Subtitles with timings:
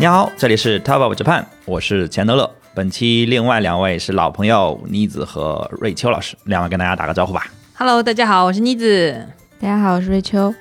[0.00, 2.50] 你好，这里是 Top of Japan，我是钱德勒。
[2.72, 7.46] 本期另外两位是老朋友妮子和瑞秋老师，两位跟大家打个招呼吧。
[7.74, 9.26] Hello，大家好，我是妮子。
[9.60, 10.54] 大家好，我是瑞秋。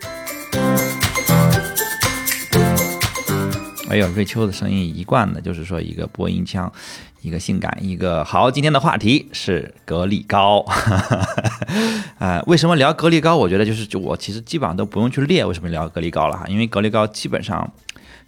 [3.89, 6.69] 哎呦，瑞秋的声音一贯的就是说一个播音腔，
[7.21, 8.51] 一个性感，一个好。
[8.51, 10.65] 今天的话题是格力高，
[12.19, 13.37] 啊， 为什么聊格力高？
[13.37, 17.71] 我觉得就是就我其实基本上都不用去列为什么聊格力高了哈，因为格力高基本上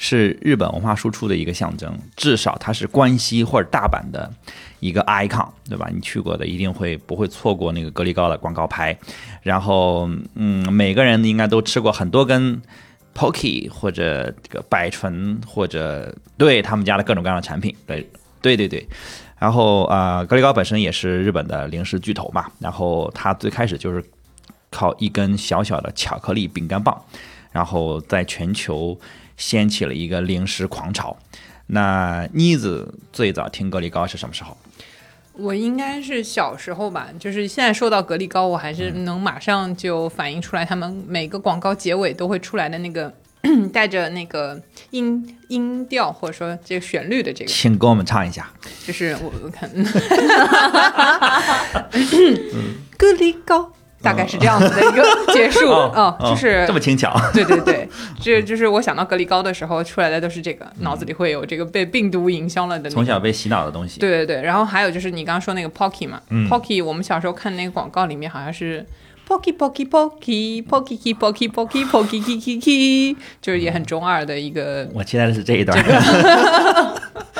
[0.03, 4.27] 是日本文化输出的一个象征，至少它是关西或者大阪的
[4.79, 5.87] 一个 icon，对吧？
[5.93, 8.97] 你去过的一定会不会错过那个格力高的广告牌，
[9.43, 12.59] 然后嗯，每个人应该都吃过很多根。
[13.13, 18.09] Pocky 或者这个百醇或者对他们家的各种各样的产品，对
[18.41, 18.87] 对对对，
[19.37, 24.01] 然后啊、格力高本身也是日本的零食巨头嘛，然后它最开始就是
[24.69, 26.97] 靠一根小小的巧克力饼干棒，
[27.51, 28.97] 然后在全球
[29.41, 31.17] 掀起了一个零食狂潮。
[31.67, 34.55] 那妮子最早听格力高是什么时候？
[35.33, 43.11] 我应该是小时候吧，就是现在说到格力高，我还是能马上就反映出来，他们每个广告结尾都会出来的那个
[43.73, 44.61] 带着那个
[44.91, 48.51] 音音调或者说这个旋律的这个，请给我们唱一下。
[48.85, 49.69] 就是我我看，
[52.97, 53.71] 格力高。
[54.01, 57.15] 大概是这样子的一个结束哦哦，就是这么轻巧。
[57.33, 57.87] 对对对，
[58.19, 63.99] 这就是我想到格力高的时候出来的都是这个，脑子里会有这个被病毒影响了的、从小被洗脑的东西。
[63.99, 68.85] 对对对，然后还有就是你刚刚说那个 Pocky 嘛、嗯、，Pocky 我们小时候看那个广告里面好像是
[69.27, 74.89] Pocky Pocky Pocky Pocky Pocky Pocky Pocky Pocky，就是也很中二的一个。
[74.93, 75.77] 我期待的是这一段。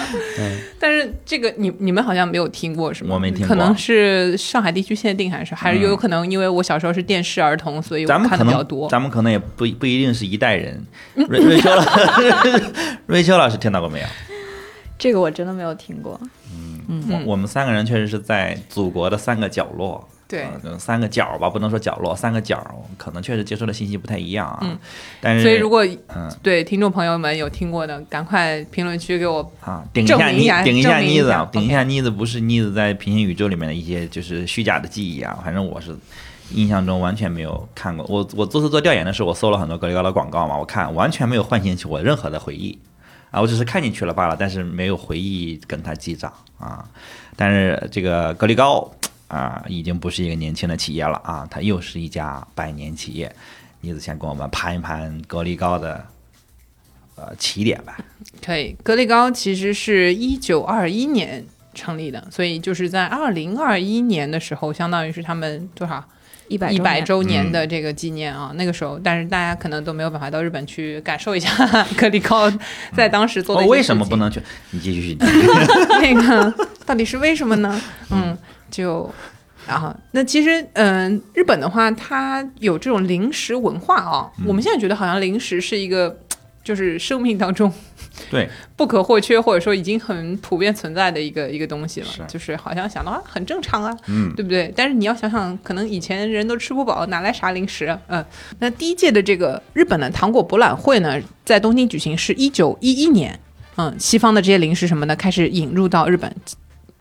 [0.80, 3.16] 但是这个你你们好像没有听过是吗？
[3.16, 8.90] 我没听过，可能是上海地区限定，还是还是有可能因为我小时候是电视儿童，所以我看的比较多。
[8.90, 10.86] 咱们可能也不不一定是一代人。
[11.16, 11.84] 瑞瑞秋老
[13.08, 14.08] 瑞秋老师听到过没有？
[14.97, 16.19] 这个我真的没有听过。
[16.53, 20.07] 嗯嗯，我我们三个人确实是在祖国的三个角落。
[20.31, 22.66] 对、呃，三个角吧，不能说角落，三个角，
[22.97, 24.59] 可能确实接收的信息不太一样啊。
[24.62, 24.80] 嗯，
[25.19, 35.94] 但是所以如果嗯，对听众朋友们有听过的，赶快评论区给我啊顶一下妮，顶一下妮子啊，顶一下妮子不是妮子在平行宇宙里面的一些就是虚假的记忆啊，反正我是
[36.52, 38.06] 印象中完全没有看过。
[38.08, 42.80] 我我做次做调研的时候，我搜了很多格力高的广告嘛，我看完全没有唤醒起我任何的回忆
[43.31, 46.86] 啊，我只是看进去了罢了，但是没有回忆跟他记账啊。
[47.36, 48.90] 但是这个格力高。
[49.31, 53.34] 啊，已经不是一个年轻的企业了啊，它又是一家百年企业。
[53.80, 56.06] 妮子先跟我们盘一盘格力高的
[57.16, 57.97] 呃起点吧。
[58.46, 66.03] 可以，格力高其实是一九二一年成立的，所以就是在二零二一年的时候，相当于是他们多少
[66.50, 68.50] 一百一百周年嗯的这个纪念啊。
[68.52, 71.50] 嗯、那个时候，但是大家可能都没有办法到日本去感受一下
[71.98, 72.52] 格力高
[72.94, 73.68] 在当时做的、哦。
[73.68, 74.42] 为什么不能去？
[74.72, 75.16] 你继续。
[76.02, 76.53] 那个
[76.86, 77.81] 到底是为什么呢？
[78.12, 78.38] 嗯。
[78.72, 79.08] 就，
[79.68, 84.46] 然后那其实，嗯、呃，日本的话，它有这种零食文化啊、嗯。
[84.48, 86.18] 我们现在觉得好像零食是一个，
[86.64, 87.72] 就是生命当中
[88.30, 92.08] 对不可或缺，或者说已经很普遍存在的一个一个东西了。
[92.08, 94.74] 是就是好像想到啊，很正常啊，嗯，对不对？
[94.76, 98.00] 但是你要想想，可能以前人都吃不饱，哪来啥零食啊？
[98.08, 98.26] 嗯，
[98.60, 103.40] 那第一届的这个日本的糖果博览会呢，在东京举行，是一九一一年。
[103.78, 106.36] 嗯，西方的这些零食什么的开始引入到日本。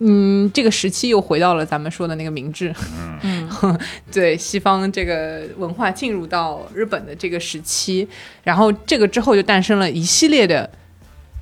[0.02, 2.74] 嗯，这个时期又回到了咱们说的那个明治，
[3.22, 3.48] 嗯，
[4.10, 8.08] 对，西方这个文化进入到日本的这个时期，
[8.42, 10.68] 然后这个之后就诞生了一系列的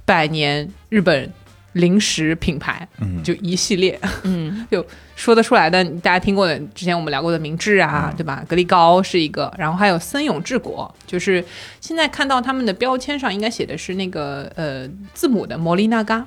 [0.04, 1.32] 百年日本
[1.74, 8.44] 零食品牌，嗯，就一系列，嗯， 就说得出来的，大家听过的，之前我们聊过的明治啊，嗯、对吧？
[8.48, 11.44] 格力高是一个，然后还有森永治国，就是
[11.80, 16.26] 现在看到他们的标签上应该写的是那个呃字母的摩利纳嘎。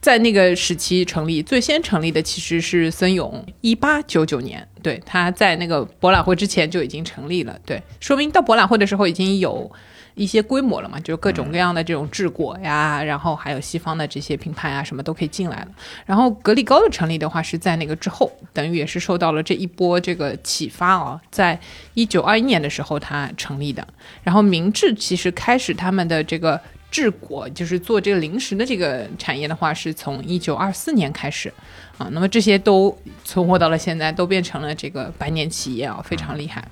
[0.00, 9.70] 在那个时期成立，最先成立的其实是森永，一八九九年，对，他在那个博览会之前就已经成立了，对，说明到博览会的时候已经有
[10.14, 15.68] 一些规模了嘛，就各种各样的这种治果呀，然后还有西方的这些品牌啊，什么都可以进来了。
[16.06, 21.60] 然后格力高的成立的话是在那个之后，等于也是受到了这一波这个启发啊，在
[21.92, 23.86] 一九二一年的时候它成立的。
[24.22, 26.58] 然后明治其实开始他们的这个。
[26.90, 31.52] 治国就是做这个零食的这个产业的话，是从一九二四年开始
[31.98, 32.08] 啊。
[32.12, 36.66] 那么这些都存活到了现在，都变成了这个百年企业啊，非常厉害。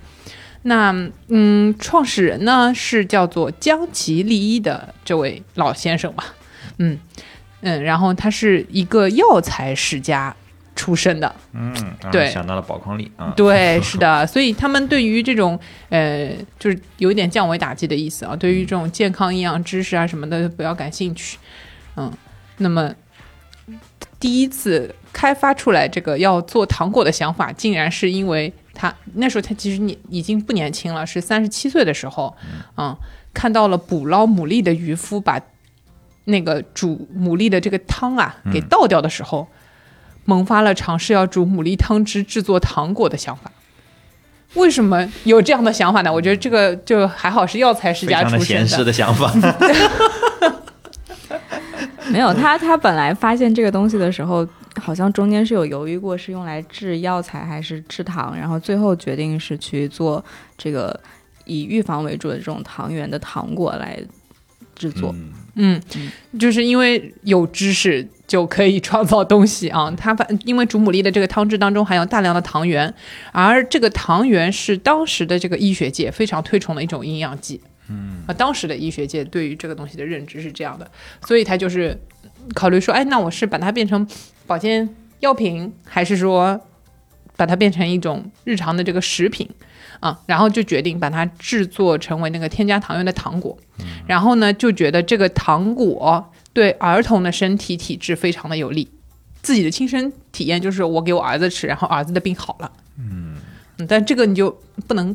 [0.63, 0.93] 那
[1.29, 6.35] 嗯，创始人呢是叫做江崎利一的这位老先生吧，
[6.79, 6.99] 嗯
[7.61, 10.35] 嗯，然后他是一个药材世家
[10.79, 12.31] 出身的，嗯，啊对。
[12.31, 15.59] 想到了宝矿力啊，对，是的，所以他们对于这种
[15.89, 21.37] 呃，就是有一点降维打击的意思啊，对于这种健康营养知识啊什么的不要感兴趣。
[21.97, 22.13] 嗯，
[22.59, 22.95] 那么
[24.21, 32.33] 第一次开发出来这个要做糖果的想法，竟然是因为他那时候他其实你已经不年轻了，是三十七岁的时候，
[32.77, 32.97] 嗯，
[33.35, 35.41] 看到了捕捞牡蛎的渔夫把
[36.27, 39.49] 那个煮牡蛎的这个汤啊给倒掉的时候，
[40.29, 43.51] 萌发了尝试要煮牡蛎汤汁制作糖果的想法。
[44.55, 46.13] 为什么有这样的想法呢？
[46.13, 49.33] 我觉得这个就还好是药材世家非常的出身闲适的想法。
[52.11, 54.47] 没有他，他本来发现这个东西的时候，
[54.79, 60.23] 好像中间是有犹豫过，是用来制药材还是制糖，然后最后决定是去做
[60.59, 61.01] 这个
[61.47, 63.99] 以预防为主的这种糖源的糖果来
[64.75, 65.11] 制作。
[65.15, 65.83] 嗯嗯，
[66.39, 69.91] 就是因为有知识就可以创造东西啊。
[69.99, 72.95] 它反因为煮牡蛎的这个汤汁当中含有大量的糖原，
[73.33, 77.61] 而这个糖原是当时的这个医学界非常推崇的一种营养剂。
[77.91, 80.89] 嗯，啊，当时的医学界对于这个东西的认知是这样的，
[81.27, 81.99] 所以他就是
[82.55, 84.07] 考虑说，哎，那我是把它变成
[84.47, 84.87] 保健
[85.21, 86.61] 药品，还是说
[87.35, 89.49] 把它变成一种日常的这个食品
[90.01, 90.21] 啊？
[90.27, 93.57] 然后就决定把它制作成为那个添加糖原的糖果。
[94.07, 98.91] 然后呢，就觉得这个糖果对儿童的身体体质非常的有利。
[99.41, 102.69] 自己的亲身体验就是，我给我儿子吃，然后儿子的病好了。
[102.99, 103.37] 嗯，
[103.87, 104.51] 但这个你就
[104.89, 105.15] 不能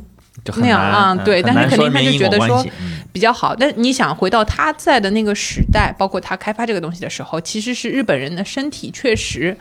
[0.56, 2.64] 那样啊对但是肯定他就觉得说
[3.12, 3.54] 比较好。
[3.54, 9.54] 但你想回到他在的那个时代，包括他开发这个东西的时候，其实是日本人的身体确实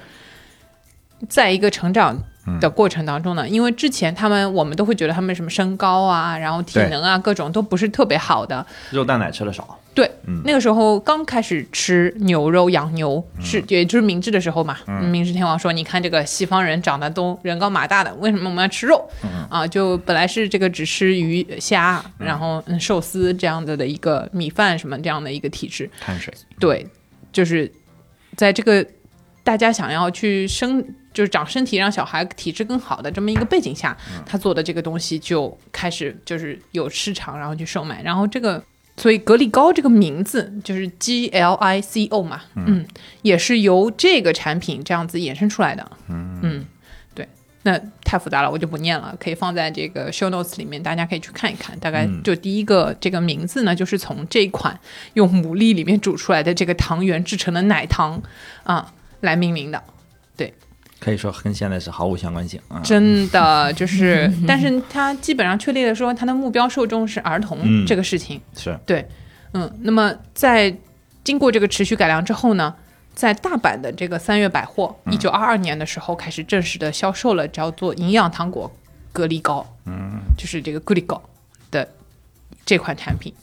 [1.28, 2.18] 在一个成长
[2.62, 3.48] 的过程当中呢。
[3.48, 8.66] 因为之前他们我们都会觉得他们什么身高啊，然后体能啊，各种都不是特别好的。
[8.92, 14.76] 肉蛋奶吃的少，对，嗯那个时候刚开始吃牛肉、养牛，是也就是明治的时候嘛。
[15.12, 19.08] 明治天皇说：“你看这个西方人长得都人高马大的，为什么我们要吃肉？
[19.52, 25.88] 啊，就本来是这个只吃鱼虾，然后嗯寿司这样子的一个米饭什么这样的一个体质。
[26.02, 26.34] 碳水。
[26.60, 26.88] 对，
[27.32, 27.72] 就是
[28.36, 28.84] 在这个
[29.44, 38.64] 大家想要去生，就是长身体，让小孩体质更好的这么一个背景下，他做的这个东西就开始就是有市场，然后去售卖，然后这个。
[38.96, 42.86] 所以格力高这个名字就是 G L I C O 嘛，嗯，
[43.24, 46.66] 也是由这个产品这样子衍生出来的，嗯
[47.16, 47.28] 对，
[47.64, 51.78] 那太复杂了，我就不念了，可以放在这个 show notes 里面，大家可以去看一看。
[51.80, 54.80] 大概就第一个这个名字呢，就是从这一款
[55.16, 58.22] 用牡蛎里面煮出来的这个糖原制成的奶糖
[58.64, 59.84] 啊、来命名的。
[61.04, 62.80] 可以说跟现在是毫无相关性啊。
[62.82, 68.40] 真的 就是，但是他基本上确立了说他的目标受众是儿童嗯这个事情。
[68.56, 69.06] 是对，
[69.54, 70.74] 嗯，那么在
[71.24, 72.74] 经过这个持续改良之后呢，
[73.14, 78.72] 在大阪的这个三月百货，一九二二年的时候开始正式的销售了叫做营养糖果
[79.12, 81.22] 隔离膏，嗯，就是这个格力高
[81.70, 81.88] 的
[82.66, 83.34] 这款产品，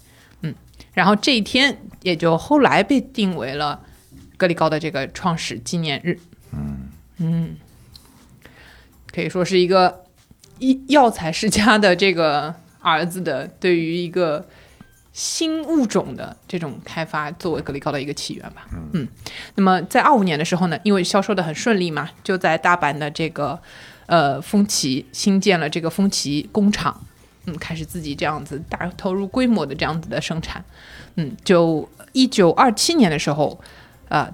[0.42, 0.54] 嗯，
[0.92, 3.78] 然后这一天也就后来被定为了
[4.36, 6.18] 格力高的这个创始纪念日，
[6.52, 6.89] 嗯
[9.12, 10.04] 可以说是一个
[10.58, 14.46] 医药材世家的这个儿子的对于一个
[15.12, 18.68] 新物种的这种开发作为格力高的一个起源吧。
[18.92, 19.08] 嗯，
[19.56, 23.60] 那么在二五年的时候呢，因为销售的很顺利嘛，就在大阪的这个
[24.06, 27.04] 呃丰崎新建了这个丰崎工厂，
[27.46, 30.64] 嗯，开始自己这样子大投入规模的这样子的生产。
[31.16, 33.60] 嗯，就一九二七年的时候，
[34.08, 34.32] 呃。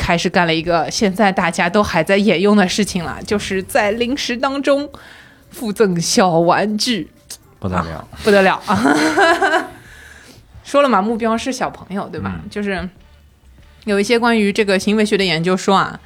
[0.00, 4.88] 开始干了一个现在大家都还在沿用的事情了，就是在零食当中
[5.50, 7.10] 附赠小玩具，
[7.58, 8.08] 不得了。
[8.24, 9.68] 不得了啊！
[10.64, 12.40] 说了嘛，目标是小朋友，对吧？
[12.50, 12.88] 就是
[13.84, 16.00] 有一些关于这个行为学的研究说啊，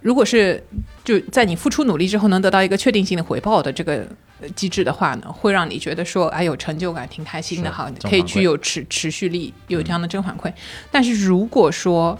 [0.00, 0.64] 如果是
[1.04, 4.06] 就在你付出努力之后能得到一个确定性的回报的这个
[4.40, 10.50] 呃机制的话呢，会让你觉得说哎有成就感，挺开心的是哈，可以去有持持续力，有这样的正反馈。
[10.90, 12.18] 但是如果说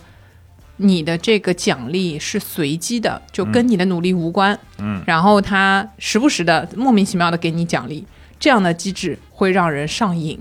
[0.76, 8.04] 你的这个奖励是随机的，就跟你的努力无关，嗯，然后他时不时的莫名其妙的给你奖励，
[8.40, 10.38] 这样的机制会让人上瘾。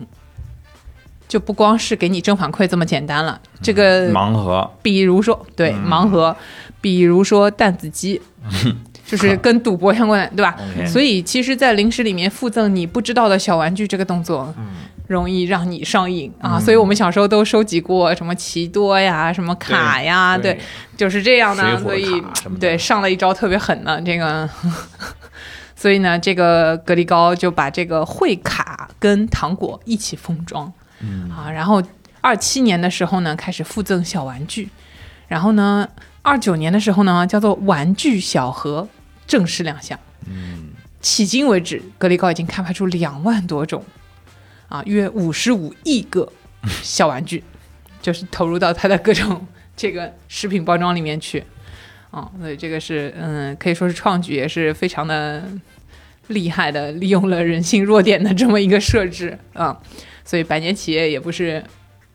[1.26, 6.36] 就不光是给你正反馈这么简单了，这个盲盒，比如说对盲盒，
[6.80, 8.22] 比如说弹子机，
[9.08, 10.56] 就是跟赌博相关的，对吧？
[10.86, 14.54] 所以其实，在零食里面附赠你不知道的小玩具这个动作，
[15.14, 16.60] 容易让你上瘾啊。
[16.60, 20.60] 所以我们小时候都收集过什么奇多呀、什么卡呀，对，
[20.98, 21.80] 就是这样的。
[21.80, 22.22] 所以
[22.60, 24.50] 对上了一招特别狠的这个。
[25.76, 31.84] 所以呢，这个格力高就把这个会卡跟糖果一起封装，嗯啊，然后
[32.22, 34.70] 二七年的时候呢，开始附赠小玩具，
[35.28, 35.86] 然后呢，
[36.22, 38.88] 二九年的时候呢，叫做玩具小盒
[39.28, 40.00] 正式亮相。
[40.26, 40.70] 嗯，
[41.02, 43.84] 迄今为止，格力高已经开发出两万多种，
[44.68, 46.32] 啊，约五十五亿个
[46.82, 47.44] 小玩具。
[48.02, 51.42] 就是投入到它的各种这个食品包装里面去。
[52.12, 55.42] 啊，所以这个是嗯，可以说是创举，也是非常的
[56.28, 59.80] 厉害的，利用了人性弱点的这么一个设置啊、
[60.26, 61.64] 所以百年企业也不是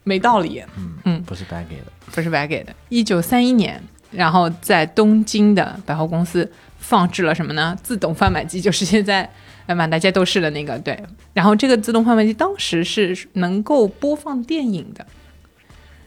[0.05, 0.62] 没道理。
[1.05, 1.85] 嗯不是白给的。
[2.12, 2.76] 不是白给的。
[2.90, 7.77] 一九三一年，然后在东京的百货公司放置了什么呢？
[7.83, 9.29] 自动贩卖机，就是现在
[9.67, 10.79] 呃满大街都是的那个。
[10.79, 10.99] 对，
[11.33, 15.07] 然后这个自动贩卖机当时是能够播放电影的，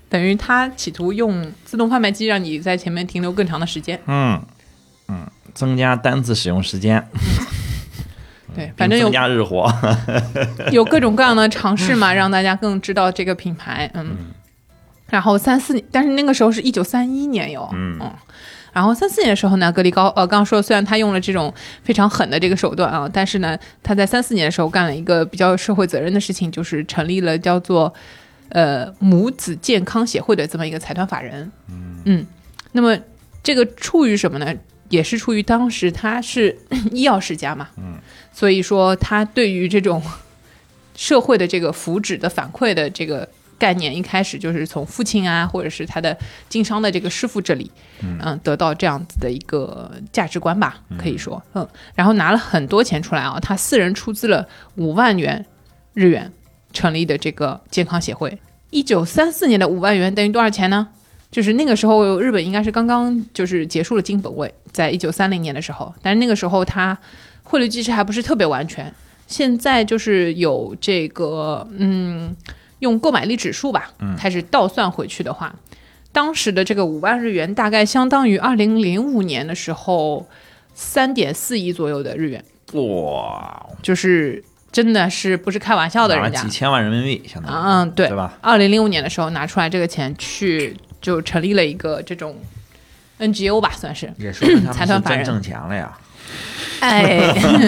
[0.09, 3.99] 等于他企图用自动贩卖机让你在前面停留更长的时间。
[4.07, 4.41] 嗯
[5.07, 7.05] 嗯，增加单次使用时间，
[8.55, 9.69] 对，反正有日活。
[10.71, 13.91] 有各种各样的尝试嘛，让大家更知道这个品牌。
[13.93, 14.15] 嗯，
[15.11, 17.69] 然后三四年，但是那个时候是一九三一年哟。
[17.73, 17.99] 嗯
[18.73, 21.53] 然后三四年的时候呢，格力高呃，刚刚说虽然他用了这种
[21.83, 27.93] 非常狠的这个手段啊，但是呢，他在三四年的时候干了一个比较有社会责任的事情，就是成立了叫做
[28.47, 31.51] 呃母子健康协会的这么一个财团法人。
[32.05, 32.25] 嗯
[32.71, 32.97] 那么
[33.43, 34.55] 这个出于什么呢？
[34.87, 36.57] 也是出于当时他是
[36.91, 37.95] 医药世家嘛，嗯，
[38.31, 40.01] 所以说他对于这种
[40.95, 43.27] 社会的这个福祉的反馈的这个
[43.61, 46.17] 概念，一开始就是从父亲啊，或者是他的
[46.49, 47.69] 经商的这个师傅这里，
[48.01, 55.45] 嗯，得到这样子的一个价值观吧，可以说，嗯，然后拿了很多钱出来啊，他私人出资了五万元
[55.93, 56.31] 日元
[56.73, 58.35] 成立的这个健康协会。
[58.71, 60.87] 一九三四年的五万元等于多少钱呢？
[61.29, 66.97] 就是那个时候，日本应该是刚刚就是结束了金本位，在一九三零年的时候，但是那个时候它
[67.43, 68.91] 汇率机制还不是特别完全。
[69.27, 72.35] 现在就是有这个，嗯，
[72.81, 75.55] 用购买力指数吧，开始倒算回去的话，
[76.11, 80.27] 当时的这个五万日元大概相当于二零零五年的时候
[80.73, 88.37] 三点四亿左右的日元，哇，就是真的是不是开玩笑的，人家几，千万人民币，相当于，嗯，对对吧？
[88.41, 92.35] 二零零五年的时候拿出来这个钱去，就成立了一个这种
[93.19, 94.11] NGO 吧，算是。
[94.17, 95.97] 也说明他们是 财团法人真挣钱了呀。
[96.81, 97.17] 哎，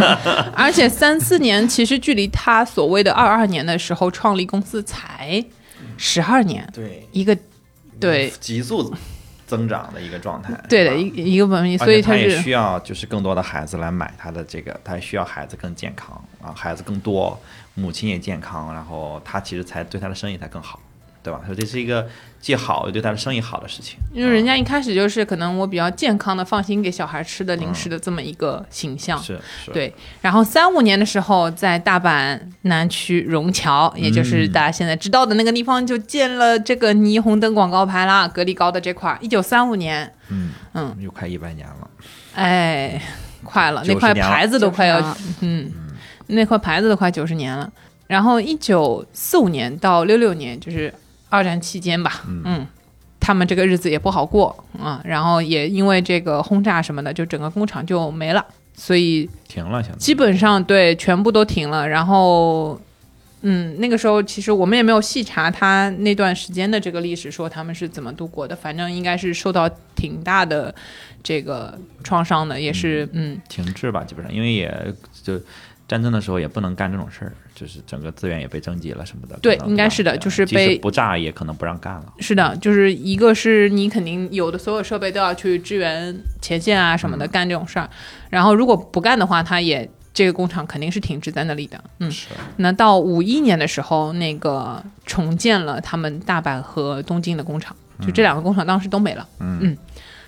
[0.53, 5.43] 而且三四年其实距离他所谓的二二年的时候创立公司才
[5.97, 7.37] 十二年，对，一个
[7.99, 8.29] 对。
[8.39, 8.93] 急速
[9.45, 10.53] 增长的一个状态。
[10.67, 16.09] 对的啊一一个文明，所以他也需要就是更多的孩子来买他的这个，他需要孩子更健康
[16.41, 17.39] 啊，孩子更多，
[17.75, 20.79] 母亲也健康，然后他其实才对他的生意才更好，
[21.23, 21.41] 对吧？
[21.45, 22.05] 所以这是一个
[22.41, 23.97] 既好又对他的生意好的事情。
[24.13, 29.17] 因为人家一开始就是可能我比较健康的放心给小孩吃的零食的这么一个形象。
[29.17, 39.17] 是是，对，然后三五年的时候，在大阪南区荣桥，也就是大家现在知道的那个地方，就建了这个霓虹灯广告牌啦，格力高的这块。
[39.21, 41.89] 一九三五年，嗯嗯，又快一百年了。
[42.35, 43.01] 哎，
[43.43, 45.71] 快了，90那块牌子都快要90了，嗯，
[46.27, 47.71] 那块牌子都快九十年了。
[48.07, 50.93] 然后一九四五年到六六年，就是
[51.33, 52.67] 二战期间吧，嗯。
[53.25, 61.87] 他们这个日子也不好过啊、然后也因为这个轰炸什么的，就整个工厂就没了，所以停了，现在基本上对全部都停了。
[61.87, 62.77] 然后，
[63.43, 68.53] 嗯，那个时候其实我们也没有细查他那段时间的这个历史，说他们是怎么度过的。
[68.53, 70.75] 反正应该是受到挺大的
[71.23, 75.39] 这个创伤的，也是嗯停滞吧，基本上，因为也就
[75.93, 79.37] 战争的时候也不能干这种事儿，就是整个资源也被征集了什么的。
[79.43, 82.13] 对应该是的就是被不炸也可能不让干了。
[82.17, 87.87] 是的，就是一个是你肯定有的所有设备都要去支援前线啊什么的干这种事儿，
[88.31, 91.79] 然后如果不干的话，它也这个工厂肯定是停滞在那里的。
[91.99, 99.29] 嗯，是，那到五一年的时候，那个重建了他们大阪和东京的工厂，就这两个工厂当时都没了。
[99.39, 99.77] 嗯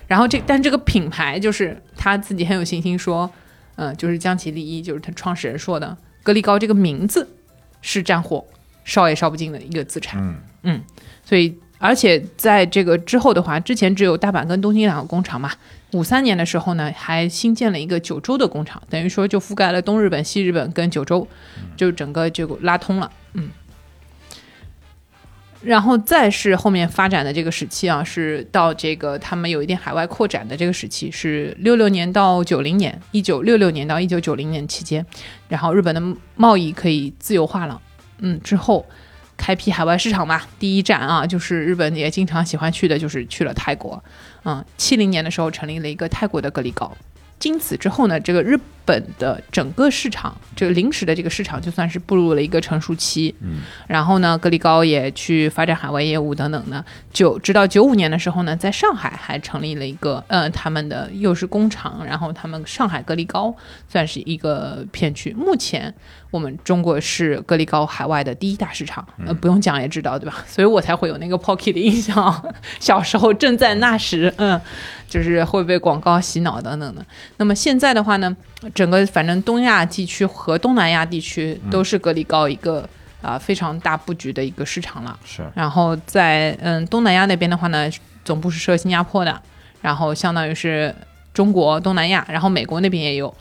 [0.08, 3.28] 然后这但这个品牌就是他自己很有信心说，
[3.76, 7.28] 嗯、就是江崎利一，就是他创始人说的，格力高这个名字
[7.82, 8.46] 是战火
[8.84, 10.36] 烧也烧不尽的一个资产。
[10.64, 10.82] 嗯
[11.24, 15.52] 所以而且在这个之后的话，之前只有大阪跟东京两个工厂嘛。
[15.92, 21.26] 五三年的时候呢，还新建了一个九州的工厂，等于说就覆盖了东日本、西日本跟九州，
[21.78, 23.10] 就整个就拉通了。
[23.34, 23.50] 嗯，
[25.66, 35.06] 然后再是后面发展的这个时期啊，是到这个他们有一点海外扩展的这个时期，是六六年到九零年，一九六六年到一九九零年期间，
[35.50, 36.02] 然后日本的
[36.36, 37.82] 贸易可以自由化了。
[38.20, 38.86] 嗯，之后
[39.36, 44.02] 开辟海外市场嘛，第一站啊，就是日本也经常喜欢去的，就是去了泰国。
[44.44, 46.96] 嗯，七零年的时候成立了一个泰国的格力高。
[47.40, 53.34] 经此之后呢，这个日本的整个市场，这个零食的这个市场就算是步入了一个成熟期。
[53.42, 56.84] 嗯，然后呢，格力高也去发展海外业务等等呢。
[57.12, 63.56] 九直到九五年的时候呢，在上海还成立了一个呃他们的又是工厂，然后他们上海格力高
[63.90, 65.34] 算是一个片区。
[65.34, 65.94] 目前
[66.32, 70.44] 我们中国是格力高海外的第一大市场，呃，不用讲也知道对吧？
[70.48, 74.62] 所以我才会有那个 Pocky 的印象，小时候正在那时，嗯。
[75.08, 77.06] 就是会被广告洗脑等等的。
[77.38, 78.36] 那么现在的话呢，
[78.74, 82.88] 整个反正东亚地区和东南亚地区都是格力高一个
[83.22, 85.18] 啊非常大布局的一个市场了。
[85.24, 85.44] 是。
[85.54, 87.90] 然后在嗯东南亚那边的话呢，
[88.24, 89.42] 总部是设新加坡的，
[89.82, 90.94] 然后相当于是
[91.34, 93.34] 中国东南亚，然后美国那边也有，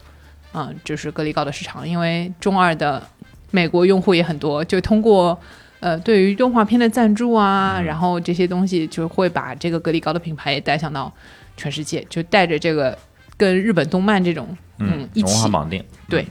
[0.52, 1.88] 嗯，就是格力高的市场。
[1.88, 3.02] 因为中二的
[3.50, 5.38] 美国用户也很多，就通过
[5.80, 11.12] 呃对于动画片的赞助啊，然后这些东西就会把这个格力高的品牌也带向到。
[11.56, 12.98] 全世界就带着这个
[13.36, 16.26] 跟日本动漫这种嗯一起文化绑定对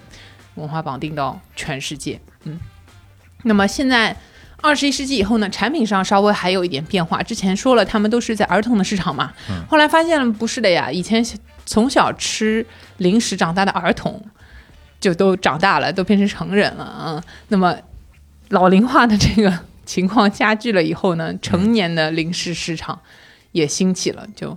[0.56, 2.60] 文化绑定到全世界嗯，
[3.44, 4.16] 那么现在
[4.62, 7.22] 二十一世纪以后呢，产品上稍微还有一点变化。
[7.22, 9.34] 之前说了，他们都是在儿童的市场嘛，
[9.70, 10.90] 后来发现了不是的呀。
[10.90, 11.22] 以前
[11.66, 12.66] 从小吃
[12.98, 14.24] 零食长大的儿童，
[15.02, 17.22] 就都长大了，都变成成人了啊。
[17.50, 17.76] 那么
[18.50, 22.98] 老龄化的这个情况加剧了以后呢，成年的零食市场
[23.52, 24.56] 也兴起了，就。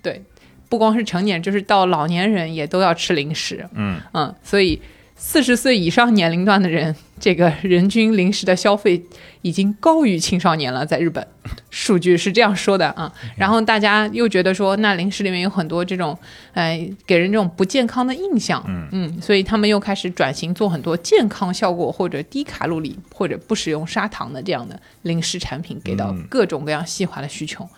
[0.00, 0.24] 对，
[0.72, 3.68] 不光是成年，就是到老年人也都要吃零食。
[3.74, 4.80] 嗯嗯，所以
[5.14, 9.04] 四十岁以上年龄段的人，这个人均零食的消费
[9.42, 10.86] 已经高于青少年了。
[10.86, 11.26] 在日本，
[11.68, 13.12] 数据是这样说的啊。
[13.36, 16.18] 然后大家又觉得说，那零食里面有很多这种，
[16.54, 18.64] 哎，给人这种不健康的印象。
[18.66, 27.68] 嗯嗯，所以他们又开始转型做很多健康效果或者低卡路里或者不使用砂糖的这样的零食产品，给到各种各样细化的需求。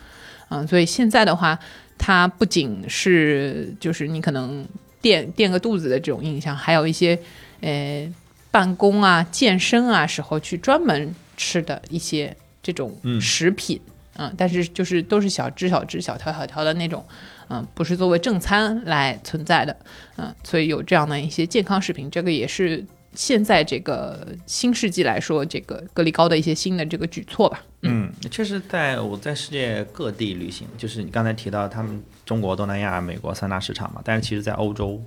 [0.51, 1.59] 嗯，所以现在的话。
[1.99, 4.67] 它不仅是就是你可能
[5.01, 7.19] 垫垫个肚子的这种印象，还有一些
[7.61, 8.13] 呃
[8.51, 13.81] 办公啊、健身啊时候去专门吃的一些这种食品，
[14.17, 17.05] 嗯，但是就是都是小只小只、小条小条的那种，
[17.49, 19.77] 嗯，不是作为正餐来存在的，
[20.17, 22.85] 嗯，所以有这样的一些健康食品，这个也是。
[23.15, 27.63] 现在这个新世纪来说，这个格力高的一些新的这个举措吧。
[27.83, 35.03] 嗯，确实，在我在世界各地旅行，就是你刚才提到他们中国、东南亚、美国三大市场嘛，但是其实，在欧洲，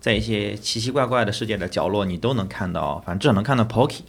[0.00, 4.00] 在一些奇奇怪怪的世界的角落，你都能看到，反正至少能看到 Pocky。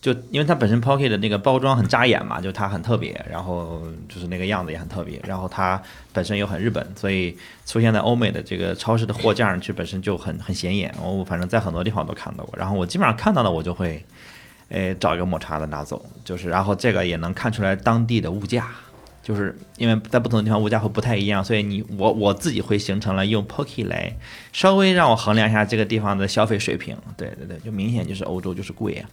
[0.00, 7.36] 就因为它本身 pocket 的那个包装很扎眼嘛，就它很特别，然后就是那个样子也很特别，然后它本身又很日本，所以
[7.66, 10.90] 出现在欧美的这个超市的货架上去本身就很很显眼。
[11.02, 14.02] 我反正在很多地方都看到过，然后我基本上看到的我就会，
[14.70, 18.68] 诶找一个抹茶的拿走，就是然后这个也能看出来当地的物价，
[19.22, 24.16] 就是因为在不同的地方物价会不太一样，所以你我我自己会形成了用 pocket 来
[24.50, 26.96] 稍微让我衡量一下这个地方的消费水平。
[27.18, 29.04] 对对对，就明显就是欧洲就是贵啊。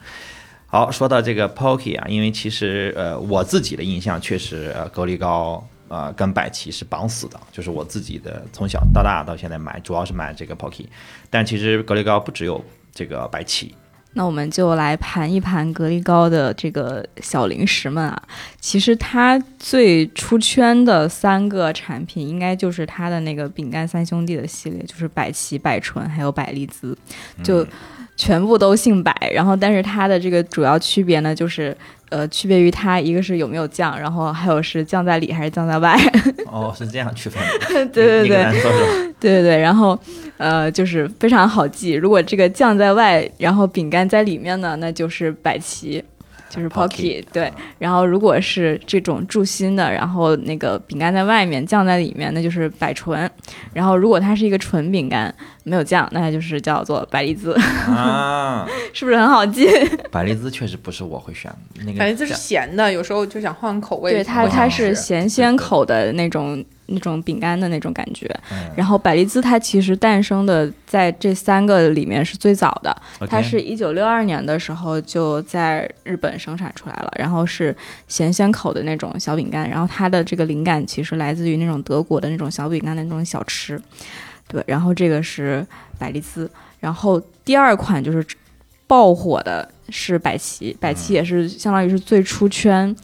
[0.70, 10.86] 好，说到这个 Pocky 啊，因为其实呃，我自己的印象确实，呃，格力高呃跟百奇是绑死的，就是我自己的从小到大到现在买，主要是买这个 Pocky，
[11.30, 12.62] 但其实格力高不只有
[12.94, 13.74] 这个百奇。
[14.12, 18.22] 那我们就来盘一盘格力高的这个小零食们啊，
[18.60, 26.98] 其实它最出圈的三个产品，应该就是它的那个饼干三兄弟的系列，就是百奇、百醇还有百利滋，
[27.42, 27.66] 就。
[28.18, 31.76] 全部都姓白，然后但是它的这个主要区别呢，就是
[32.10, 35.96] 呃，区别于它一个是有没有酱，然后还有是酱在里还是酱在外。
[36.52, 37.86] 哦，是这样区分的。
[37.94, 38.62] 对 对对。
[39.20, 39.98] 对对对，然后
[40.38, 46.04] 呃，就是非常好记，如果这个酱在外，然后饼干在里面呢，那就是百奇。
[46.50, 53.30] 就是 Pocky 对，然后如果是这种注心的，然后那个饼干在外面，酱在里面，那就是百醇。
[53.74, 55.34] 然后如果它是一个纯饼干，
[55.64, 57.54] 没有酱，那它就是叫做百利滋
[57.88, 59.68] 啊， 是不是很好记？
[60.12, 64.12] 百利滋确实不是我会选的，那个百利滋是咸的，有时候就想换口味。
[64.12, 66.64] 对它，它是咸鲜口的那种。
[66.88, 68.30] 那种饼干的那种感觉，
[68.76, 72.96] 然后百利滋它其实诞生的在这三个里面是最早的，
[73.30, 77.76] 它是一九六二年的时候就在日本生产出来了，然后是
[78.08, 83.80] 咸鲜口的那种小饼干，然后它的这个灵感其实来自于那种德国的那种小饼干的那种小吃，
[84.48, 85.66] 对，然后这个是
[86.00, 88.26] 百利滋，然后第二款就是
[88.88, 92.96] 爆火的是百奇，百奇也是相当于是最出圈。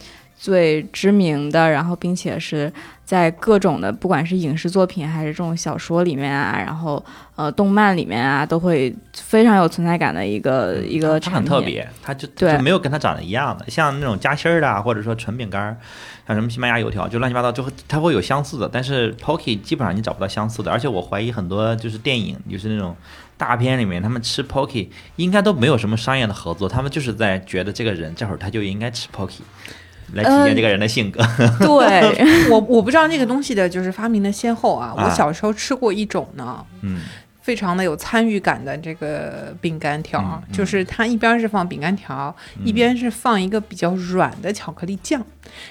[0.44, 2.70] 最知名的，然后并且是
[3.02, 7.02] 在各种的不管是影视作品还是这种小说里面啊，然后
[7.34, 11.50] 呃动漫里面啊，都会非常有存在感的一个一个它产品。
[11.50, 15.78] 很特别，它就对就没有跟它长得一样的，像那种夹心儿的啊，或者说纯饼干儿，
[16.28, 22.94] 像什么西班牙油条，就乱七八糟，就会它会有相似的，但是 Pocky 基本上你找不到相似的，而且我怀疑很多就是电影，就是那种
[23.38, 29.40] 大片里面，他们吃 Pocky 应该都没有什么商业的合作，他们就是在觉得这个人这会儿他就应该吃 Pocky。
[30.14, 31.22] 来体现这个人的性格，
[31.58, 34.94] 对， 我我不知道那个东西的就是发明的先后啊。
[34.96, 37.00] 啊我小时候吃过一种呢，嗯，
[37.42, 45.20] 非常的有参与感的这个饼干条，嗯嗯就是它一边是放饼干条，一边是放一个比较软的巧克力酱，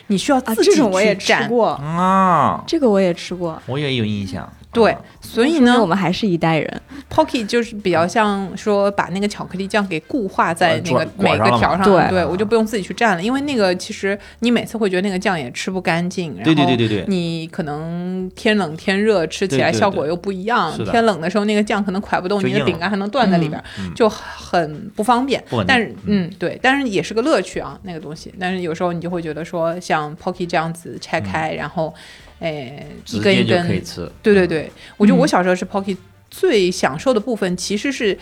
[0.07, 1.47] 你需要啊，自己这种我也吃去蘸。
[1.47, 3.61] 过，啊，这个我也吃过。
[3.65, 6.81] 我也有印象，对啊，所以呢我们还是一代人。
[7.09, 12.09] ，Pocky 就是比较像说把那个巧克力酱给固化在那个每个条上，对。
[12.09, 23.63] 对我就不用自己去蘸了，因为那个其实你每次会觉得那个酱也吃不干净，然对对后对对对，你可能天冷天热吃起来效果又不一样，天冷的时候那个酱可能蒯不动，你的饼干还能断在里边，
[23.95, 25.43] 就很不方便。
[25.67, 28.33] 但是，嗯，对，但是也是个乐趣啊，那个东西。
[28.39, 31.93] 但是有时候你就会觉得说，像 Pocky 这样子拆开，然后，
[32.43, 35.27] 哎，一根一根，可以吃，对对对，我觉得我嗯。
[35.27, 35.95] 小时候吃 Pocky
[36.29, 38.17] 最享受的部分，其实是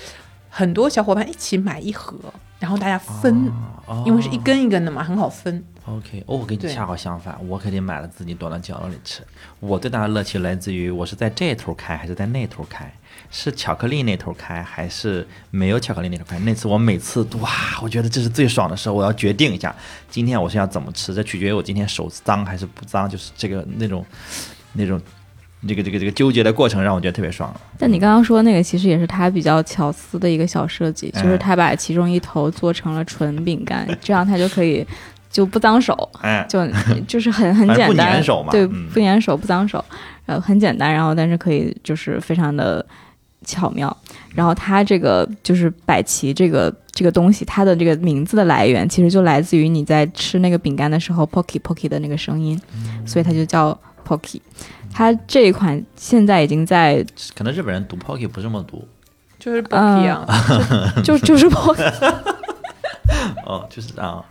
[0.51, 2.15] 很多小伙伴一起买一盒，
[2.59, 3.49] 然后大家分，
[3.87, 5.63] 哦因为是一根一根的嘛，很好分。
[5.85, 9.21] OK，哦，我跟你恰好相反，我肯定买了自己躲到角落里吃。
[9.59, 12.93] 我最大的乐趣来自于我是在这头开还是在那头开，
[13.31, 16.37] 是巧克力那头开还是没有巧克力那头开。
[16.39, 17.49] 那次我每次哇，
[17.81, 19.75] 我觉得这是最爽的时候，我要决定一下
[20.09, 24.05] 今天我是要怎么吃，这取决于我今天手脏还是不脏，就是这个那种
[24.73, 25.01] 那种
[25.67, 27.53] 这个这个这个纠结的过程让我觉得特别爽。
[27.77, 34.85] 但你刚刚说那个其实也是他比较巧思的一个小设计，就是哎他把其中一头做成了纯饼干， 这样他就可以
[35.29, 36.67] 就不脏手，哎，就
[37.07, 39.83] 就是很很简单不粘手嘛对，嗯不粘手不脏手，
[40.25, 42.85] 呃，很简单，然后但是可以就是非常的
[43.45, 43.95] 巧妙。
[44.33, 54.39] 然后它这个就是百奇这个这个东西，它的这个名字的来源其实就来自于你在吃那个饼干的时候，pocky pocky 的那个声音，嗯所以它就叫 pocky。
[54.93, 58.87] 它这一款现在已经在可能日本人读 Pocky 不这么读。
[59.39, 60.27] 就是 Pocky 啊，
[61.03, 61.81] 就就是 pocky，
[63.43, 64.23] 哦，就是啊，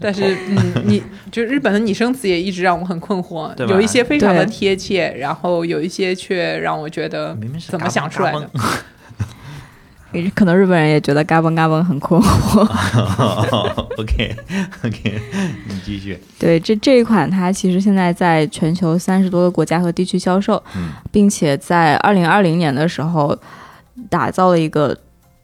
[0.00, 8.50] 但是嗯，你就日本的拟声词也一直让我很困惑，有一些非常的贴切，然后有一些却让我觉得明明是怎么想出来的。
[10.34, 12.60] 可能日本人也觉得嘎嘣嘎嘣很困惑。
[13.98, 14.36] OK
[14.84, 15.20] OK，
[15.68, 16.18] 你继续。
[16.38, 23.36] 对，这这一款它其实现在在全球三十多个国家和地区销售，嗯并且在二零二零年的时候
[24.08, 24.96] 打造了一个。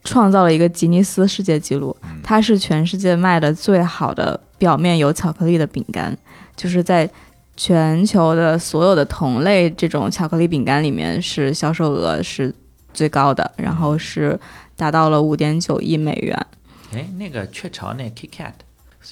[0.06, 6.14] 创造了一个吉尼斯世界纪录，嗯它是全世界卖的最好的表面有巧克力的饼干，
[6.54, 7.08] 就是在
[7.56, 12.54] 全球的所有的同类这种巧克力饼干里面是销售额是
[12.94, 14.38] 最高的，然后是
[14.76, 16.46] 达到了五点九亿美元。
[16.94, 18.52] 哎，那个雀巢那 KitKat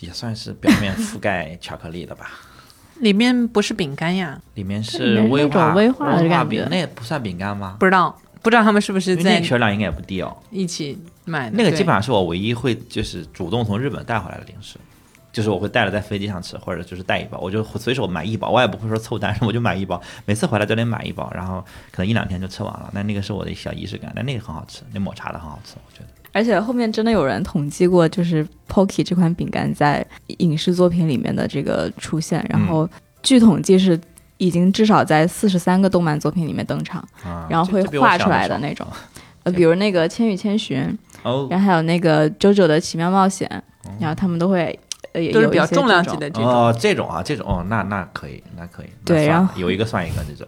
[0.00, 2.30] 也算是表面覆盖巧克力的吧？
[3.00, 7.76] 里面不是饼干呀，里面是威化威化的感觉饼，那也不算饼干吗？
[7.80, 10.36] 不知道不知道他们是不是在个销量应该也不低哦。
[10.50, 11.56] 一起买的。
[11.56, 14.76] 那个基本上是我唯一会就是主动从日本带回来的零食，
[15.32, 22.90] 就是我会带着在飞机上吃，或者就是带一包，我就随手买一包，我也不会说凑单，我就买一包，每次回来都得买一包，然后可能一两天就吃完了。
[22.92, 26.06] 那那个是我的小仪式感，但那个很好吃，那抹茶的很好吃，我觉得。
[26.32, 30.06] 而且后面真的有人统计过，就是 Pocky 这款饼干在
[30.38, 32.88] 影视作品里面的这个出现，然后
[33.22, 33.98] 据统计是
[34.38, 38.86] 已经至少在四十三个动漫作品里面登场，啊，然后会画出来的那种。
[39.44, 40.78] 呃，比如那个《千与千寻》，
[41.24, 43.50] 哦然后还有那个《JoJo 的奇妙冒险》，
[43.98, 44.78] 然后他们都会
[45.12, 46.46] 呃也都是有比较重量级的这种。
[46.46, 48.86] 哦，这种啊，这种哦，那那可以，那可以。
[49.04, 50.46] 对然后有一个算一个这种。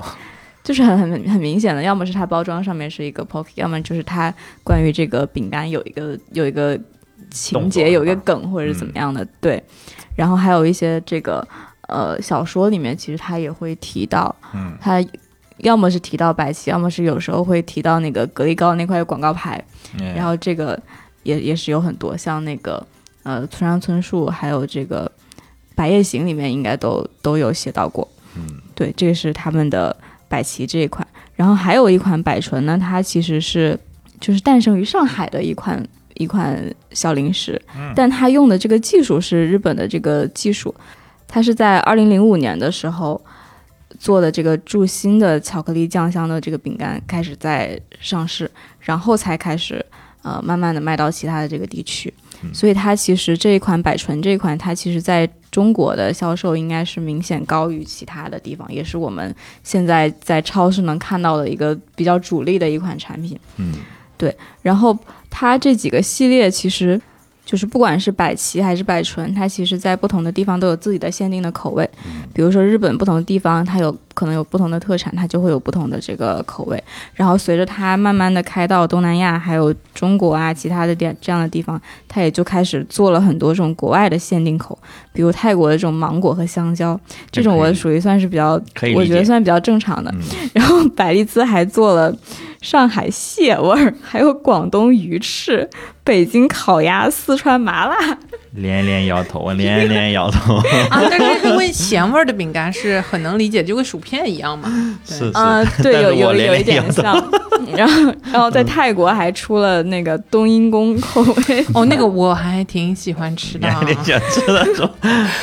[0.63, 4.33] 就是很很很明显的，要么是它包装上面是一个 Pocky，要么就是它
[4.65, 6.81] 关于这个饼干有一个有一个
[7.31, 9.63] 情节，有一个梗或者是怎么样的，对。
[10.17, 11.47] 然后还有一些这个
[11.89, 15.05] 呃小说里面，其实它也会提到，嗯，它
[15.59, 19.63] 要么是提到白棋，要么是有时候会提到那个格力高那块广告牌，
[20.01, 20.81] 嗯然后这个
[21.25, 22.83] 也也是有很多，像那个
[23.25, 25.11] 呃村上春树，还有这个
[25.75, 28.09] 《白夜行》里面应该都都有写到过。
[28.37, 29.95] 嗯，对，这个是他们的
[30.29, 31.07] 百奇这一款。
[31.35, 33.77] 然后还有一款百醇呢，它其实是
[34.21, 35.85] 就是诞生于上海的一款
[36.15, 37.61] 一款小零食，
[37.97, 40.73] 但它用的这个技术是日本的这个技术，
[41.27, 43.21] 它是在二零零五年的时候
[43.99, 49.85] 做的这个注新的巧克力酱香的这个饼干开始在上市，然后才开始
[50.23, 52.15] 呃慢慢的卖到其他的这个地区。
[52.53, 63.39] 所以它其实这一款百醇这一款，它其实在中国的销售应该是明显高于其他的地方，也是我们现在在超市能看到的一个比较主力的一款产品。
[63.57, 63.75] 嗯，
[64.17, 64.97] 对然后
[65.31, 67.01] 它这几个系列其实
[67.45, 71.89] 就是不管是百奇还是百醇，它其实在不同的地方都有自己的限定的口味。
[72.33, 76.83] 比如说日本不同的地方，它有可能有不同的特产，它就会有不同的这个口味。
[77.15, 84.79] 然后随着它慢慢的开到东南亚，还有中国啊其他的点这样的地方，它也就开始做了很多这种国外的限定口，
[85.13, 86.99] 比如泰国的这种芒果和香蕉，
[87.31, 88.61] 这种我属于算是比较，
[88.95, 90.11] 我觉得算比较正常的。
[90.13, 92.15] 嗯然后百利滋还做了
[92.65, 95.69] 上海蟹味儿，还有广东鱼翅、
[96.03, 97.97] 北京烤鸭、四川麻辣。
[98.53, 100.55] 连连摇头，我连连摇头。
[100.89, 104.71] 啊，但是因为咸味儿的饼干是很能理解，就跟薯片一样嘛。
[105.05, 107.15] 是是，啊、对，有有有一点像。
[107.77, 111.67] 然后，然后在泰国还出了那个冬阴功口味。
[111.75, 113.83] 哦，那个我还挺喜欢吃的啊。
[113.85, 114.65] 连连想吃的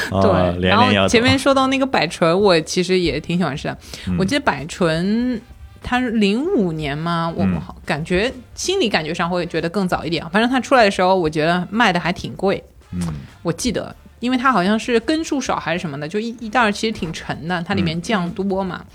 [0.09, 0.77] 对，然。
[0.77, 3.77] 后前面说到那个百醇，我其实也挺喜欢吃的。
[4.07, 5.39] 嗯我记得百醇，
[5.81, 7.59] 它是零五年吗，我嗯。
[7.59, 10.27] 好感觉心里感觉上会觉得更早一点。
[10.29, 12.63] 反正它出来的时候，我觉得卖的还挺贵。
[12.91, 13.01] 嗯。
[13.41, 18.85] 我记得，因为它好像是根数少还是什么的，就一一袋儿其实挺沉的，它里面酱多嘛。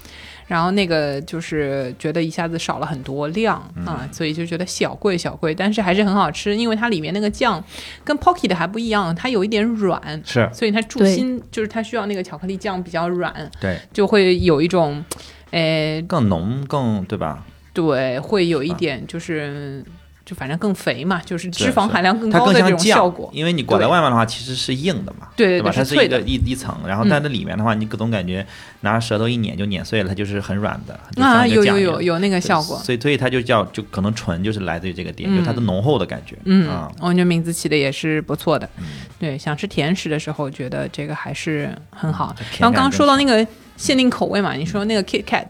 [0.46, 7.60] 然后那个就是觉得一下子少了很多量啊、所以就觉得小贵小贵，但是还是很好吃，因为它里面那个酱
[8.04, 10.48] 跟 Pocky 的还不一样，它有一点软，是。
[10.54, 15.04] 所以它注心就是它需要那个巧克力酱比较软，对，就会有一种，
[15.50, 17.44] 呃，更浓更对吧？
[17.72, 19.84] 对，会有一点就是。
[20.26, 23.30] 就反正更肥嘛，就是脂肪含量更高的这更像酱种效果。
[23.32, 27.08] 因为你裹在外面的话，其实是硬的嘛，对对它是一个一一层，然后嗯。
[27.08, 28.44] 但是里面的话，你总感觉
[28.80, 35.38] 拿舌头一碾就碾碎了，它就是很软的，就啊，有有有有那个效果，所以所以它就叫就可能纯就是来自于这个点，嗯。
[35.38, 38.68] 就它的浓厚的感觉，嗯啊，，我觉得名字起的也是不错的。
[38.78, 38.84] 嗯。
[39.20, 42.34] 对，想吃甜食的时候，觉得这个还是很好。
[42.36, 43.46] 嗯然后刚刚说到那，个
[43.76, 45.46] 限定口味嘛，你说那个 Kit Kat，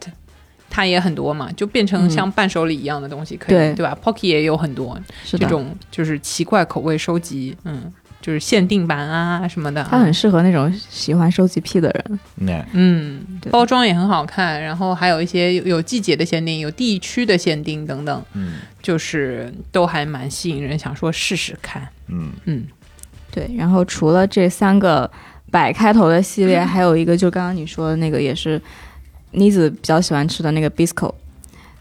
[0.68, 9.88] 它也很多嘛，就变成像伴手礼一样的东西，可以对对吧？Pocky 也有很多，这种就是奇怪口味收集，嗯，就是限定版啊什么的啊。
[9.90, 12.18] 它很适合那种喜欢收集癖的人。
[12.72, 21.88] 嗯包装也很好看，然后还有一些有有季节的限定，有地区的限定等等，嗯就是都还蛮吸引人，想说试试看。
[22.08, 22.64] 嗯嗯，
[23.30, 25.10] 对，然后除了这三个
[25.50, 28.60] 百开头的系列，还有一个就刚刚你说的那个，也是
[29.32, 31.12] 妮子比较喜欢吃的那个 Bisco，、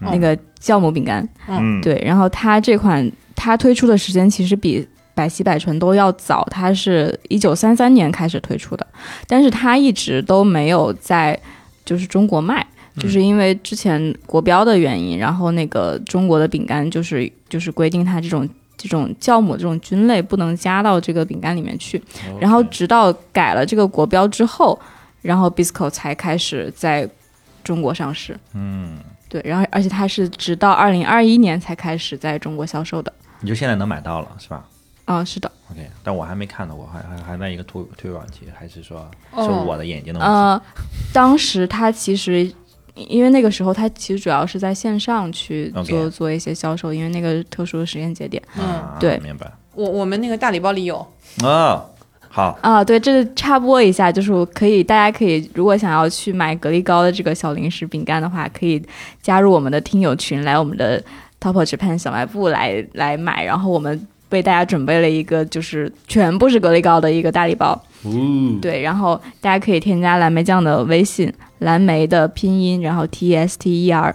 [0.00, 1.28] 嗯那个酵母饼干。
[1.48, 8.86] 嗯，对，然后它这款它推出的时间其实比百喜百醇都要早，它是一九三三年开始推出的，
[9.26, 11.38] 但是它一直都没有在
[11.84, 12.66] 就是中国卖。
[12.98, 22.02] 就是因为之前国标的原因，然后那个中国的饼干就是就是规定它这种这种酵母这种菌类不能加到这个饼干里面去，
[22.38, 24.78] 然后直到改了这个国标之后，
[25.22, 27.08] 然后 Bisco 才开始在
[27.64, 28.38] 中国上市。
[28.52, 33.12] 嗯，对，然后而且它是直到二零二一年才开始在中国销售的。
[33.40, 34.64] 你就现在能买到了是吧
[35.06, 40.34] 嗯，是的，？OK，但我还没看到，过还还还在一个推推广期，还是说是哦我的眼睛的问题？
[40.34, 40.62] 呃，
[41.12, 42.52] 当时它其实。
[42.96, 48.42] 因为那个时候，他其实主要是在线上去做做一些销售，因为那个特殊的时间节点。
[48.58, 48.82] 嗯。
[48.98, 49.18] 对。
[49.18, 49.50] 明白。
[49.74, 51.06] 我我们那个大礼包里有，
[51.44, 51.84] 啊，
[52.30, 52.82] 好，啊。
[52.82, 58.82] 对，这个插播一下，就是我可以，大家可以如果想要去买格力高的这个小零食饼干的话，可以
[59.20, 60.98] 加入我们的听友群，来我们的
[61.38, 67.80] Top of Japan 小卖部来来买，然后我们为大家准备了一个就是全部是格力高的一个大礼包。
[68.04, 74.14] 嗯，对，然后大家可以添加蓝莓酱的微信，蓝莓的拼音，然后 T S T E R，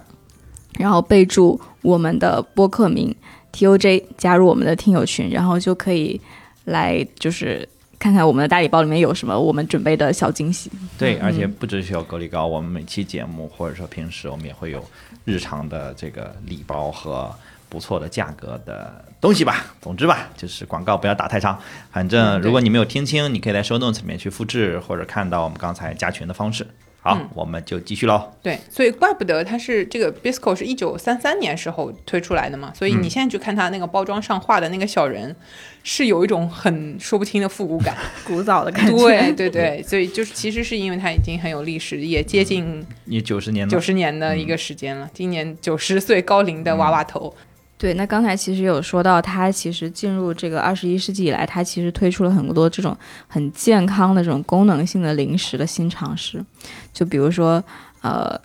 [0.78, 3.14] 然后备注我们的播客名
[3.52, 6.20] T O J，加入我们的听友群，然后就可以
[6.66, 7.68] 来就是
[8.00, 10.72] 看看我们的大礼包里面有什么我们准备的小惊喜。
[10.98, 14.84] 对，而且不只是有格力高，我们每期节目或者说平时我们也会有
[15.26, 17.30] 日常的这个礼包和
[17.72, 19.66] 不错的价格的东西吧。
[19.82, 21.58] 总之吧，就是广告不要打太长。
[21.90, 26.68] 反正如果你没有听清，你可以在 show notes 里面去复制或者看到我们刚才加群的方式。
[27.04, 28.32] 好，嗯我们就继续喽。
[28.44, 35.36] 对，所以怪不得它是这个 Bisco 是一九三三年时候推出来的嘛，所以嗯你现在去看它那个包装上画的那个小人，
[35.82, 37.98] 是有一种很说不清的复古感。
[38.24, 38.96] 古早的感觉
[39.34, 47.36] 对对对，所以就是其实是因为它已经很有历史，也接近你九十年九十年的一个时间了，今年九十岁高龄的娃娃头。
[47.82, 52.96] 对，那刚才其实有说到，它其实进入这个二十一世纪以来，它其实推出了很多这种
[53.28, 56.46] 很健康的这种功能性的零食的新尝试，
[56.94, 57.64] 就比如说
[58.04, 58.40] 呃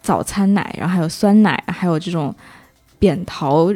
[0.00, 2.34] 早餐奶，然后还有酸奶，还有这种
[2.98, 3.70] 扁桃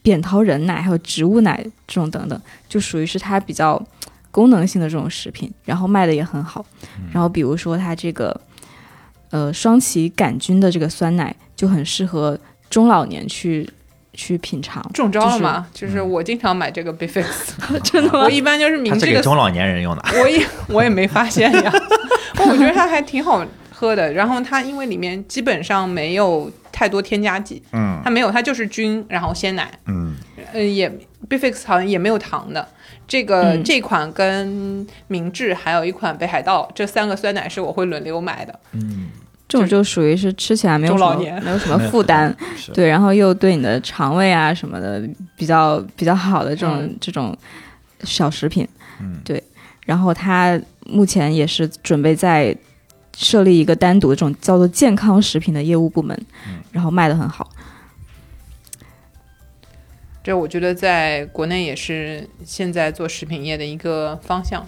[0.00, 3.78] 扁桃仁奶，还有植物奶这种等等，就属于是它比较
[4.30, 6.64] 功能性的这种食品，然后卖的也很好。
[7.12, 8.40] 然后比如说它这个
[9.28, 12.38] 呃双歧杆菌的这个酸奶就很适合
[12.70, 13.68] 中老年去
[14.14, 14.82] 去品尝。
[14.92, 15.66] 中招了吗？
[15.74, 17.24] 就是我经常买这个 Bifix，
[17.84, 18.30] 真的吗我？
[18.30, 20.02] 一般就是明它是这个，给中老年人用的。
[20.20, 21.72] 我也我也没发现呀。
[22.38, 30.14] 我觉得它还挺好喝的，然后它因为里面基本上没有太多添加剂，嗯它没有，它就是菌，然后鲜奶，嗯，
[30.52, 30.90] 呃，也
[31.28, 32.68] Bifix 好像也没有糖的。
[33.06, 38.58] 这个、嗯这款跟明治还有一款北海道，这三个酸奶是我会轮流买的。
[39.54, 41.40] 这种就属于是吃起来没有什么老年。
[41.44, 42.34] 没有什么负担，
[42.72, 46.96] 对，然后又对你的肠胃啊什么的比较比较好的这种、嗯。
[47.00, 47.36] 这种
[48.02, 48.66] 小食品，
[49.00, 49.20] 嗯。
[49.24, 49.40] 对。
[49.86, 52.56] 然后它目前也是准备在
[53.16, 56.58] 设立一个单独的这种叫做健康食品的业务部门，嗯。
[56.72, 57.48] 然后卖的很好。
[60.24, 64.66] 这我觉得在国内也是现在做食品业的一个方向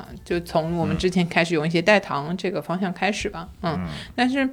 [0.00, 3.78] 啊，就从我们之前开始用一些代糖这个方向开始吧，嗯，
[4.14, 4.48] 但是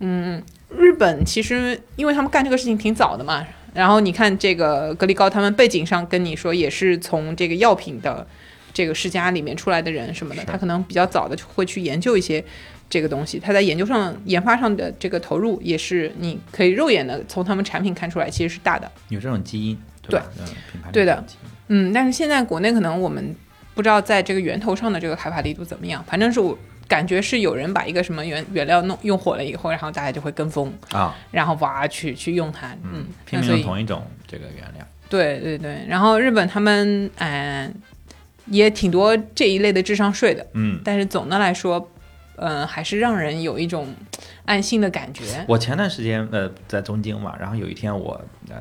[0.00, 0.42] 嗯，
[0.76, 8.26] 日本其实因为他们干这个事情挺早的嘛，然后你看这个格力高，他们背景上跟你说也是从这个药品的
[8.72, 12.44] 这个世家里面出来的人什么的，他可能比较早的就会去研究一些。
[12.92, 18.90] 这个东西，他在研究上、研发上的这个投入，也是你可以肉眼的从他们产品看出来，其实是大的。
[19.10, 20.18] 有这种基因，对
[20.72, 21.24] 品牌对的
[21.68, 23.32] 嗯，但是现在国内可能我们
[23.80, 34.86] 不知道在这个源头上的这个开发力度怎么样，反正是我感觉是有人把一个什么原原料弄用火了以后，然后大家就会跟风，啊，然后哇去去用它，嗯，拼命用同一种这个原料。
[35.08, 37.74] 对对对，然后日本他们嗯、
[38.46, 41.90] 也挺多这一类的智商税的，嗯，但是总的来说，
[42.36, 43.88] 嗯、还是让人有一种
[44.50, 45.22] 安心的感觉。
[45.46, 48.56] 我前段时间呃在东京嘛，然后有一天我呃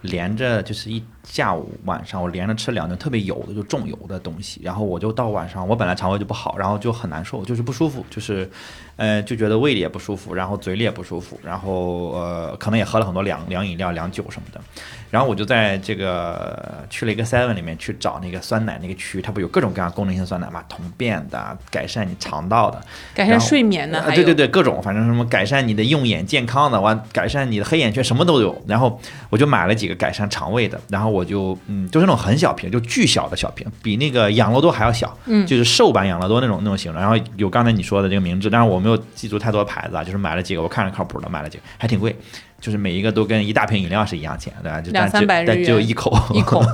[0.00, 8.50] 连着就是一下午晚上我连着吃两顿特别油的就重油的东西，然后我就到晚上我本来肠胃就不好，然后就很难受，就是不舒服，就是
[8.96, 14.60] 呃就觉得胃里也不舒服，然后嘴里也不舒服，然后呃可能也喝了很多凉凉饮料、凉酒什么的，
[15.08, 22.80] 然后我就在这个去了一个 Seven 里面去找那个酸奶那个区，它不有各种各样功能性酸奶嘛，通便的、改善你肠道的，
[23.14, 28.60] 改善睡眠的，对对对，各种，反正什么改善你的用眼健康的，完改善你的黑眼圈，什么都有。
[28.66, 37.02] 然后我就买了几个改善肠胃的，然后我就嗯，就是那种很小瓶，就巨小的小瓶，比那个养乐多还要小，嗯就是瘦版养乐多那种那种形状。
[37.02, 42.16] 然后有刚才你说的这个名字，但是我没有记住太多牌子啊，就是买了几个，我看着靠谱的，买了几个，还挺贵，
[42.60, 44.80] 就是每一个都跟一大瓶饮料是一样钱，对吧？
[44.80, 46.64] 就两但只300日但只有一口，一口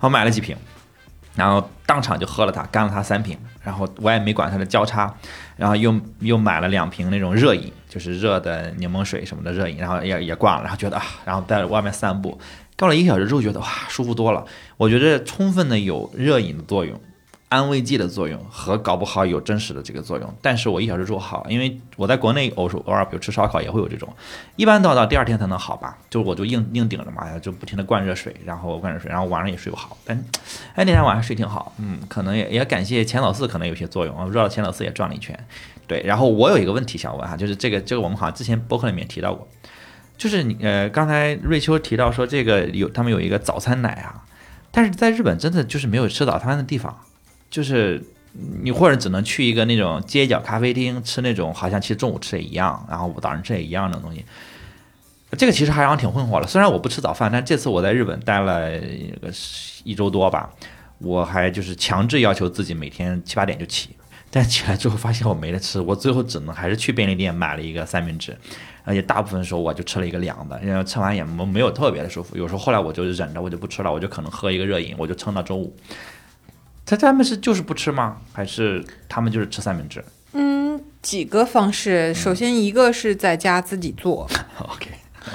[0.00, 0.56] 我买了几瓶，
[1.36, 5.14] 然后当场就喝了它，干了它三瓶，然后我也没管它的交叉，
[5.56, 12.36] 然后又又买了两瓶那种热饮，就是热的柠檬水什么的热饮，然后也也灌了，然后觉得啊，然后在外面散步，
[12.74, 14.44] 干了一个小时之后觉得哇舒服多了，
[14.76, 16.98] 我觉得充分的有热饮的作用。
[17.48, 24.12] 安慰剂的作用和搞不好有真实的这个作用，但是我一小时之后好，因为我在国内偶偶尔比如吃烧烤也会有这种，
[24.56, 30.16] 一般到到第二天才能好吧，就我就硬硬顶着嘛，就不停的灌热水，然后灌热水，然后晚上也睡不好，但
[30.74, 35.38] 哎那天晚上睡挺好，嗯，可能也也感谢钱老四可能有些作用，我绕着钱老四也转了一圈，
[35.86, 39.46] 对，然后我有一个问题想问哈，就是这个这个我们好像之前博客里面提到过，
[40.18, 44.24] 就是你呃刚才瑞秋提到说这个有他们有一个早餐奶啊，
[44.72, 46.98] 但是在日本真的就是没有吃早餐的地方，
[47.50, 48.02] 就是
[48.62, 54.24] 你或者只能去一个那种街角咖啡厅吃那种好像其实中午吃也一样，然后早上吃也一样的东西。
[55.38, 56.46] 这个其实还让我挺困惑的。
[56.46, 59.30] 虽然我不吃早饭，但这次我在日本待了一个
[59.84, 60.48] 一周多吧，
[60.98, 63.90] 我还就是强制要求自己每天七八点就起。
[64.30, 68.36] 但起来之后发现我没得吃，我最后只能还是去便利店买了一个三明治，
[68.84, 72.36] 而且大部分时候我就吃了一个凉的，然后吃完也没没有特别的舒服。
[72.36, 75.74] 有时候后来我就忍着，我就不吃了，我就可能喝一个热饮，我就撑到中午。
[76.86, 78.16] 他他们是就是不吃吗？
[78.32, 80.02] 还是他们就是吃三明治？
[80.32, 82.14] 嗯，几个方式。
[82.14, 84.26] 首先一个是在家自己做？
[84.58, 84.88] OK，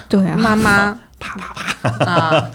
[0.08, 1.00] 对啊，妈妈。
[1.20, 2.06] 啪啪啪。
[2.06, 2.52] 啊，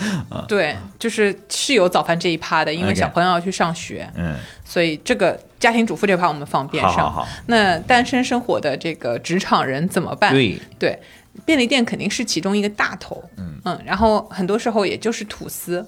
[0.48, 6.92] 对，就是是有早饭这一趴的，因为小朋友要去上学，嗯，所以这个家庭主妇这趴我们放边上。
[6.92, 10.32] 好好好，那单身生活的这个职场人怎么办？
[10.80, 11.00] 对，
[11.44, 15.86] 便利店肯定是其中一个大头，嗯然后很多时候也就是吐司，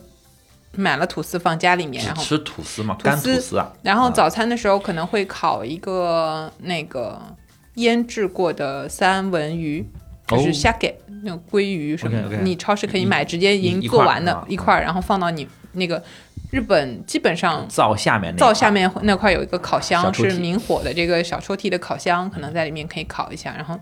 [0.73, 2.95] 买了吐司放家里面，然后吃吐司嘛？
[2.99, 3.73] 吐干司吐司啊？
[3.83, 7.21] 然后啊早餐的时候可能会烤一个那个
[7.75, 9.85] 腌制过的三文鱼，
[10.27, 16.03] 就是哦虾给那种鲑鱼什么的你超市可以买，直接已经做完的啊一块儿，然后放到你那个
[16.51, 17.67] 日本基本上。
[17.69, 23.79] 灶下面那灶下面那块有一个烤箱，是明火的这个小抽屉的烤箱，可能在里面可以烤一下，然后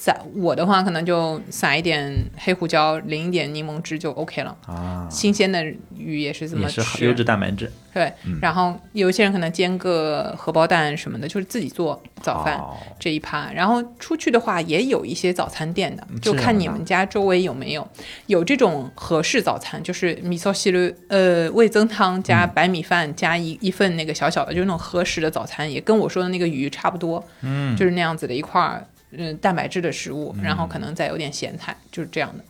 [0.00, 4.56] 撒我的话可能就撒一点黑胡椒，淋一点柠檬汁就 OK 了。
[4.66, 5.62] 啊，新鲜的
[5.94, 7.70] 鱼也是这么也是吃，优质蛋白质。
[7.92, 8.38] 对，嗯。
[8.40, 12.56] 然后有一些人可能煎个荷包蛋什么的，就是自己做早饭。
[12.56, 12.76] 哦。
[12.98, 17.86] 这一趴，然后出去的话也有一些早餐店的，就看你们家周围有没有
[18.26, 32.44] 有这种合适早餐，就是米索西鲁呃味增汤加白米饭加一一份那个小小的，就是那种合适的早餐，也跟我说的那个鱼差不多，嗯，就是那样子的一块儿嗯蛋白质的食物，然后可能再有点咸菜，就是这样的。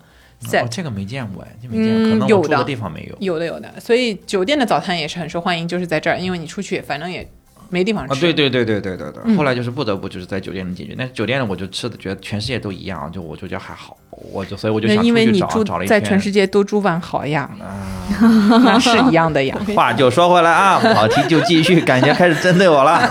[0.59, 3.17] 哦，这个没见过哎，这没见可能我住的有的地方没有。
[3.21, 7.29] 有的有的，所以酒店的早餐也是很受欢迎，就是在这儿，因为你出去反正也
[7.71, 8.13] 没地方吃。
[8.13, 17.49] 啊，对对对对对对对，嗯后来就是不得不就是在酒店里解决，但是酒店里我就吃的觉得全世界都一样，就我就觉得还好，我就所以我就想因想去找为你住找了一圈在全世界都住万豪呀，
[18.21, 19.57] 那是一样的呀。
[19.75, 23.09] 话就说回来啊，跑题就继续，感觉开始针对我了。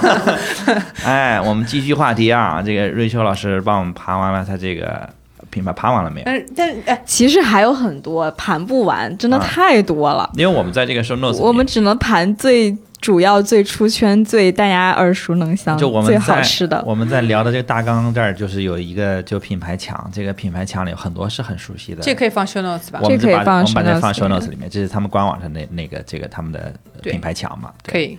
[1.04, 5.10] 哎，我们继续话题啊，这个瑞秋老师帮我们盘完了他这个
[5.50, 6.26] 品牌盘完了没有？
[6.26, 10.30] 但是但其实还有很多盘不完，真的啊太多了。
[10.36, 16.84] 因为我们在这个 show notes，我们只能盘最主要、最出圈、最大家耳熟能详、就我们最好吃的。
[16.86, 22.02] 我们在聊的这个大纲这儿，就是有一个就品牌墙，这个品牌墙里有很多是很熟悉的。
[22.02, 23.10] 这可以放 show notes 吧我？
[23.10, 27.72] 们就把这可以放我们把这 show 放 notes show 里 notes 里面，这是他们官网上那那个这个他们的品牌墙嘛。
[27.88, 28.18] 可以，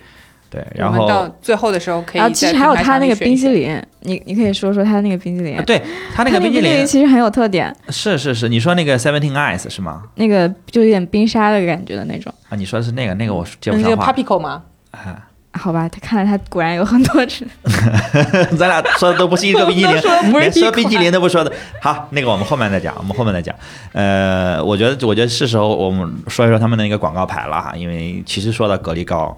[0.49, 5.57] 对，然后到最后的时候可以然后其实还有在它那个冰淇淋，你你可以说说他那个冰淇淋。
[5.57, 5.79] 啊对
[6.15, 10.03] 他那个冰淇淋其实很有特点，是是是，你说那个 Seventeen Eyes 是吗？
[10.15, 12.33] 那个就有点冰沙的感觉的那种。
[12.49, 14.11] 啊，你说的是那个那个我接不那个上话。
[14.11, 14.63] Papico 吗？
[14.91, 17.45] 啊好吧，他看来他果然有很多吃。
[18.57, 19.91] 咱俩说的都不是一个冰淇淋，
[20.39, 21.51] 连说冰淇淋都不说的。
[21.81, 23.53] 好，那个我们后面再讲，我们后面再讲。
[23.91, 29.37] 呃，我觉得我觉得是时候我们说一说他们的那个广告牌了哈，因为其实说到格力高。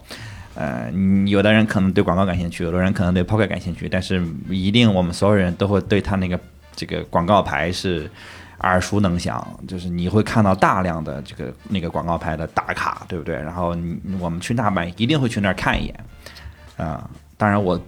[0.53, 0.87] 呃，
[1.25, 6.39] 有的人可能对广告感兴趣，有的人可能对 Pocket 感兴趣，但是一定我们所有人都会对他那个
[6.75, 8.07] 这个广告牌是
[8.59, 13.35] 耳熟能详，就是你会看到大量的这个那个广告牌的打卡，对不对？
[13.35, 16.05] 然后你我们去大阪一定会去那儿看一眼，
[16.77, 17.79] 啊、当然我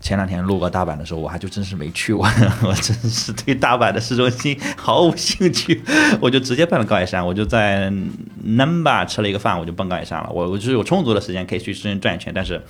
[0.00, 2.26] 前两天路过大阪的时候，我还就真是没去过，
[2.64, 5.82] 我真是对大阪的市中心毫无兴趣，
[6.20, 7.90] 我就直接奔了高野山，我就在
[8.44, 10.30] Namba 吃了一个饭，我就奔高野山了。
[10.30, 12.60] 我我就是有充足的时间可以去市中心转一圈，但是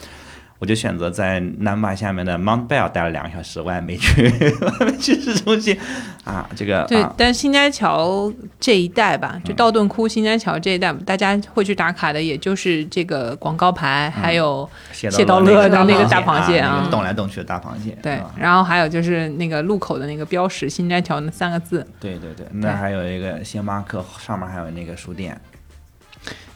[0.61, 4.31] 我就选择在 Namba 下面的 Mount Bell 待了两个小时，我也没去，
[5.01, 5.77] 去市中心。
[6.23, 8.31] 啊，这个对啊，，但新斋桥
[8.61, 21.87] 这一带吧，就道顿窟、新斋桥这一带，大家会去打卡的，也就是这个广告牌，还有谢谢道乐的那个大螃蟹啊，动来动去的大螃蟹，对啊，然后还有就是那个路口的那个标识“新斋桥”那三个字。
[21.99, 25.41] 对对对，那还有一个星巴克上面还有那个书店。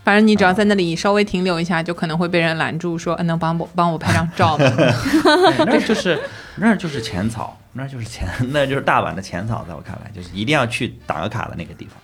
[0.04, 6.20] 反正你只要在那里稍微停留一下，就可能会被人拦住，说：“呃能帮我帮我拍张照吗 对 那就是
[6.56, 11.96] 那就是浅草，那就是浅， 那就是大阪的浅草，在我看来，就是一定要去打个卡的那个地方。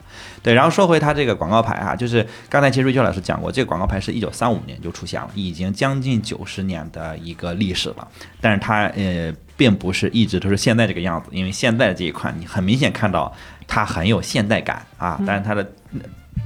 [0.43, 8.09] 对，然后说回它这个广告牌啊，就是刚才其实瑞秋老师讲过，这个广告牌是一九三五年就出现了，已经将近九十年的一个历史了。
[8.41, 13.31] 但是它呃，并不是一直都是现在这个样子，因为现在的这一款你很明显看到
[13.67, 15.71] 它很有现代感啊，但是它的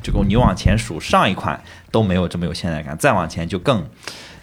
[0.04, 1.58] 这个你往前数上一款
[1.90, 3.82] 都没有这么有现代感，再往前就更。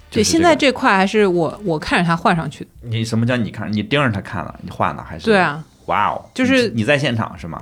[0.10, 2.70] 对，就是这个现在这块还是我我看着它换上去的。
[2.82, 3.72] 你什么叫你看？
[3.72, 5.26] 你盯着他看了，你换了还是？
[5.26, 7.62] 对，啊，哇哦，就是你你在现场是吗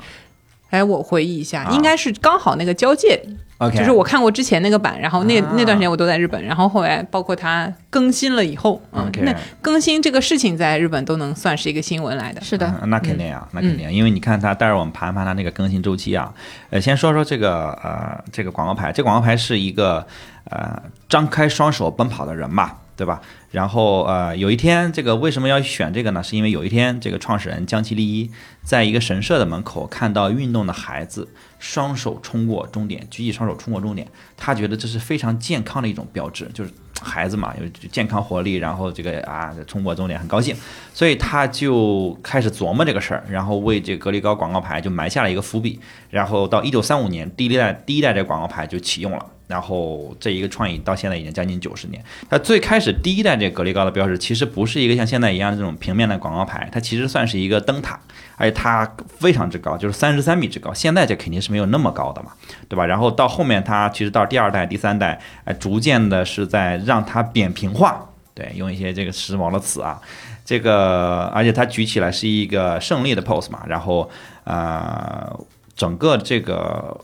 [0.69, 3.19] 哎，我回忆一下，啊应该是刚好那个交界
[3.57, 12.39] ，？OK，就是我看过之前那个版，然后那、啊那段时间我都在日本，然后后来包括它更新了以后，嗯 OK 那更新这个事情在日本都能算是一个新闻来的。
[12.41, 16.31] 是的，嗯那肯定啊，那肯定，因为你看它，待会儿我们盘盘它那个更新周期啊。
[16.69, 20.05] 呃，先说说这个呃这个广告牌，这广告牌是一个
[20.51, 23.19] 呃张开双手奔跑的人嘛，对吧？
[23.51, 26.21] 然后呃有一天，这个为什么要选这个呢？
[26.21, 28.29] 是因为有一天这个创始人江崎利一
[28.63, 31.27] 在一个神社的门口看到运动的孩子
[31.57, 36.71] 双手冲过终点，举起双手冲过终点，他觉得这是非常健康的一种标志，就是
[37.01, 40.55] 孩子嘛有健康活力，然后这个啊冲过终点很高兴。
[40.93, 45.79] 所以他就开始琢磨这个事儿，然后为这个格力高广告牌就埋下了一个伏笔。
[46.11, 49.25] 然后到一九三五年，第一代第一代这广告牌就启用了。
[49.49, 52.05] 然后这一个创意到现在已经将近九十年。
[52.29, 57.99] 它最开始第一代这个格力高的标志其实不是一个像现在一样这种平面的广告牌，它其实算是一个灯塔，
[58.37, 60.71] 而且它非常之高，就是三十三米之高。
[60.71, 62.31] 现在这肯定是没有那么高的嘛，
[62.67, 62.85] 对吧？
[62.85, 69.99] 然后到后面它其实到第二代、第三代，哎，逐渐的是在让它扁平化，对，用一些这个时髦的词啊。
[70.45, 74.09] 这个，而且它举起来是一个胜利的 pose 嘛，然后
[74.43, 75.39] 呃，
[75.75, 76.99] 整个这个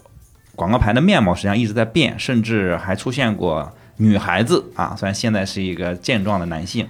[0.55, 6.87] 广告牌的面貌实际上一直在变，甚至还出现过女孩子啊，虽然现在是一个健壮的男性，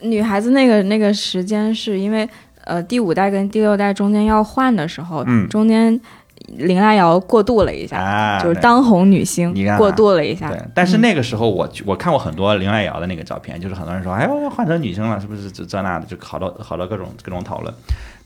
[0.00, 2.28] 女孩子那个那个时间是因为
[2.64, 5.48] 呃第五代跟第六代中间要换的时候，嗯。
[5.48, 6.00] 中间
[6.48, 10.48] 林濑遥过渡了一下，啊，就是当红女星过渡了一下。
[10.50, 17.74] 对，但是那个时候我我看过很多林濑遥的那个照片，就是很多人说，哎呦，换成女生了，是不是这这那的，就好多好多各种各种讨论。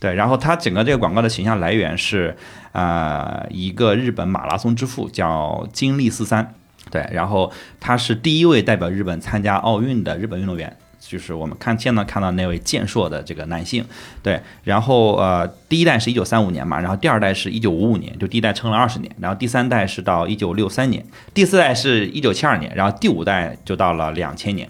[0.00, 2.36] 对，然后他整个这个广告的形象来源是，
[2.72, 6.54] 呃，一个日本马拉松之父叫金立四三，
[6.90, 7.50] 对，然后
[7.80, 10.76] 他是第一位代表日本参加奥运的日本运动员。
[11.08, 13.82] 就是我们看现在看到那位健硕的这个男性，
[14.22, 21.02] 对，然后呃，第一代是一九三五年嘛，然后第二代是一九五五年，就第一代撑了二十年，然后第三代是到一九六三年，
[21.32, 24.68] 第四代是一九七二年，然后第五代就到了两千年，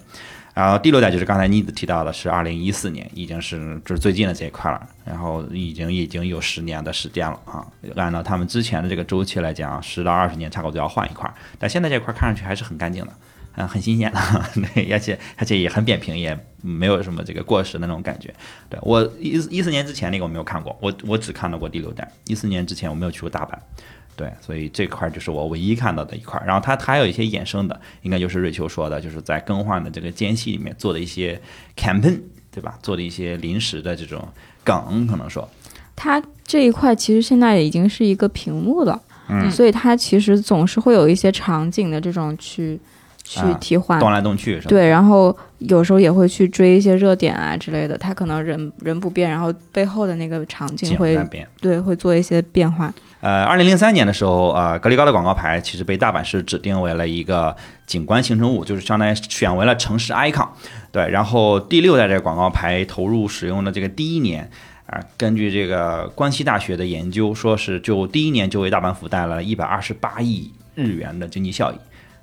[0.55, 7.67] 然后第六代就是刚才妮子提到的是二零一四年，已经是就是最近的这一块了，然后已经已经有十年的时间了啊，
[7.97, 11.29] 按照他们之前的这个周期来讲，十到二十年差不多就要换一块，
[11.59, 13.13] 但现在这块看上去还是很干净的。
[13.61, 14.21] 嗯，很新鲜的，
[14.75, 18.33] 对，而且而且也很扁平，也没有什么这个过时的那种感觉。
[18.71, 22.09] 对我一一四年之前那个我没有看过，我我只看到过第六代。
[22.29, 23.59] 一四年之前我没有去过大阪，
[24.15, 26.41] 对，所以这块就是我唯一看到的一块。
[26.47, 31.41] 然后它它还有一些衍生的，应该就是瑞秋说的，就是在更换的这个间隙里面做的一些
[31.77, 32.21] campaign，
[32.53, 32.79] 对吧？
[32.81, 34.27] 做的一些临时的这种
[34.63, 35.49] 梗，可能说，
[35.97, 42.79] 它这一块其实现在已经是一个屏幕了，嗯所以它其实总是会有一些场景的这种去
[43.29, 44.01] 去啊替换。
[44.01, 44.69] 动来动去，是吧？
[44.71, 51.47] 对，然后有时候也会去追一些热点啊之类的，他可能人人不变，然后背后的那个场景景会在变。
[51.61, 52.93] 对会做一些变化。
[53.21, 57.55] 呃，二零零三年的时候，呃，格力高的广告牌其实被大阪市指定为了一个
[57.85, 60.49] 景观形成物，就是相当于选为了城市 icon。
[60.93, 64.49] 对，然后第六代这个广告牌投入使用的这个第一年，
[64.87, 71.77] 啊、根据这个关西大学的研究，说是就第一年就为大阪府带来了一百二十八亿日元的经济效益。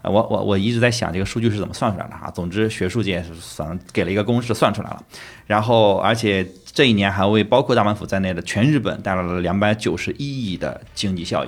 [0.07, 2.31] 我我我一直在想这个数据是怎么算出来的哈。
[2.31, 5.03] 总之，学术界是算给了一个公式算出来了，
[5.45, 11.47] 然后而且这一年还为包括大阪府在内的全日本带来了两百九十一亿的经济效益，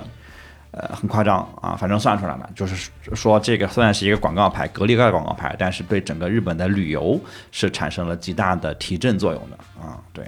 [0.70, 10.24] 呃，很夸张啊，反正算出来了，就是说这个虽然是一个广告牌，格力高广告牌，但是对整个日本的旅游是产生了极大的提振作用的啊，对。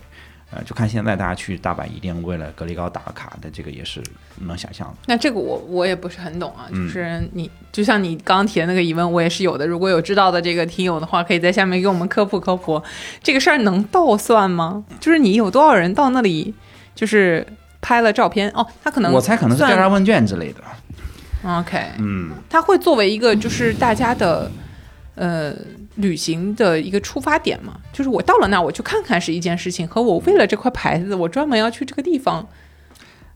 [0.52, 4.02] 呃，就看现在大家去大阪一定为了格力高打卡的，这个也是
[4.40, 4.94] 能想象的。
[5.06, 9.64] 那这个我我也不是很懂啊，嗯就是你就像你刚刚提的那个疑问，我也是有的。
[9.66, 12.82] 如果有知道的这个听友的话，可以在下面给我们科普科普，
[13.22, 14.84] 这个事儿能倒算吗？
[14.98, 16.52] 就是你有多少人到那里，
[16.96, 17.46] 就是
[17.80, 20.60] 拍了照片哦，他可能我猜可能是调查问卷之类的。
[21.42, 24.50] OK，嗯，他会作为一个就是大家的
[25.14, 25.54] 呃
[26.00, 32.46] 旅行的一个出发点嘛，就是我到了那儿我去看看是一件事情，和我为了这块牌子我专门要去这个地方，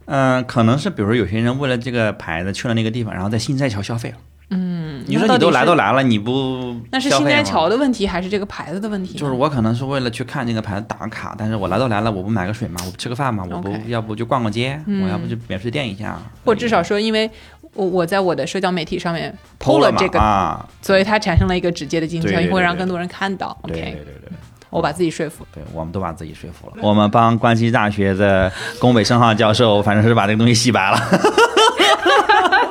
[0.07, 4.17] 嗯、可能是比如说有些人为了这个牌子去了那个地方，然后在新斋桥消费了。
[4.51, 9.17] 嗯，你说你都来都来了，你不那是新消费吗斋桥的问题还是这个牌子的问题？
[9.17, 12.79] 就是我可能是为了去看这个牌子打个卡，但是我来都来了，我不买个水吗？
[12.85, 13.45] 我不吃个饭吗？
[13.51, 17.29] 我不要不就逛逛街，嗯我要不就免税店一下，或至少说，因为
[17.75, 23.57] 我我在我的社交媒体上面偷了这个，啊，所以它产生了一个直接的经济效应，对对对对会让更多人看到。
[23.65, 24.33] 对对对对。
[24.71, 25.47] 我把自己说服。
[25.55, 26.77] 对，我们都把自己说服了。
[26.81, 28.51] 我们帮关西大学的
[28.81, 30.99] 宫北胜浩教授，反正是把这个东西洗白了。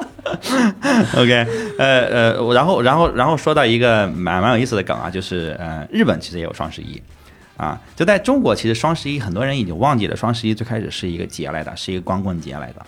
[1.16, 1.48] OK，
[1.80, 7.02] 呃呃，然后然后然后说到一个蛮蛮有意思的梗啊，就是呃，日本其实也有双十一
[7.56, 12.86] 啊，就在中国，其实双十一很多人已经忘记了，双十一最开始是一个节来的，是一个光棍节来的，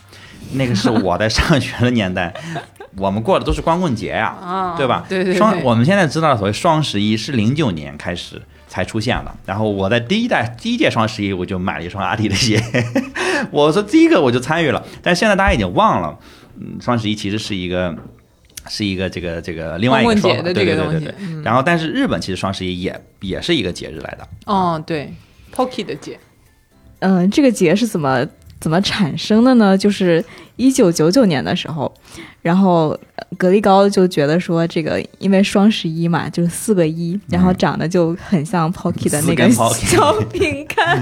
[0.54, 2.34] 那个是我在上学的年代，
[2.98, 5.06] 我们过的都是光棍节呀、啊对吧？
[5.10, 9.36] 对对对双我们现在知道的所谓双十一是零九年开始才出现的。
[9.46, 12.62] 然后我在第一代第一届双十一我就买了一双阿迪的鞋，
[13.52, 16.18] 我说第一个我就参与了，但是现在大家已经忘了，
[16.60, 17.96] 嗯，双十一其实是一个。
[18.68, 21.14] 是一个这个这个另外一个节对对对对对。
[21.20, 25.14] 嗯然后，但是日本其实双十一也也是一个节日来的，哦，对
[25.54, 26.20] ，Pocky 的节，
[26.98, 28.26] 嗯、这个节是怎么
[28.66, 29.78] 怎么产生的呢？
[29.78, 31.94] 就是一九九九年的时候，
[32.42, 41.00] 然后呃格力高就觉得说，这个因为双十一嘛，就是四个一，然后长得就很像 Pocky 的那个小饼干，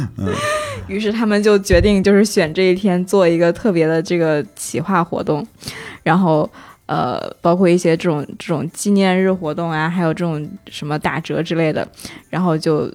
[0.88, 5.46] 于是他们就决定就是选这一天做一个特别的这个企划活动，
[6.02, 6.50] 然后。
[6.88, 11.86] 呃，包括一些这种这种纪念日活动啊，还有这种什么打折之类的，
[12.30, 12.90] 然后就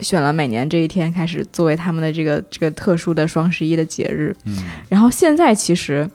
[0.00, 4.34] 选了每年这一天开始作为他们的这个这个特殊的双十一的节日。
[4.44, 4.56] 嗯，
[4.88, 6.08] 然后现在其实，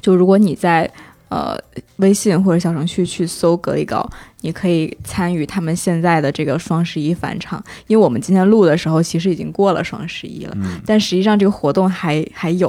[0.00, 0.90] 就如果你在
[1.32, 1.58] 呃
[1.96, 4.06] 微信或者小程序去搜格力高，
[4.42, 7.62] 你可以参与他们现在的这个双十一返场。
[7.86, 12.68] 因为我们今天录的时候，其实已经过了双十一了，但实际上这个活动还还有，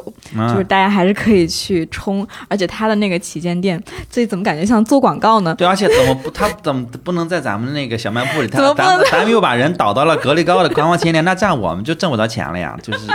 [0.50, 2.26] 就是大家还是可以去冲。
[2.48, 5.54] 而且他的那个旗舰店，这怎么感觉像做广告呢？
[5.58, 8.48] 对，而且怎么不，他怎么不能在咱们那个小卖部里？
[8.54, 13.08] 怎么不能咱咱们又把人导到了格力高的官方旗舰店，那这样我们就挣不着钱了呀，就是。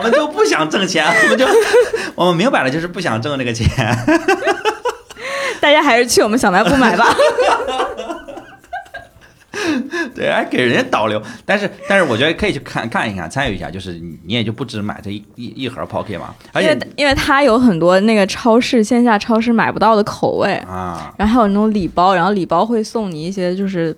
[0.00, 1.46] 我们就不想挣钱， 我们就
[2.14, 3.68] 我们明摆了就是不想挣这个钱。
[5.60, 7.14] 大家还是去我们小卖部买吧。
[10.14, 23.94] 对，还给人家导流，但是但是我觉得可以去看看一看，参与一下，就是你也就不止买这一一一盒 Pocky 嘛，而且因为它有很多那个超市线下超市买不到的口味啊，然后还有那种礼包，然后礼包会送你一些就是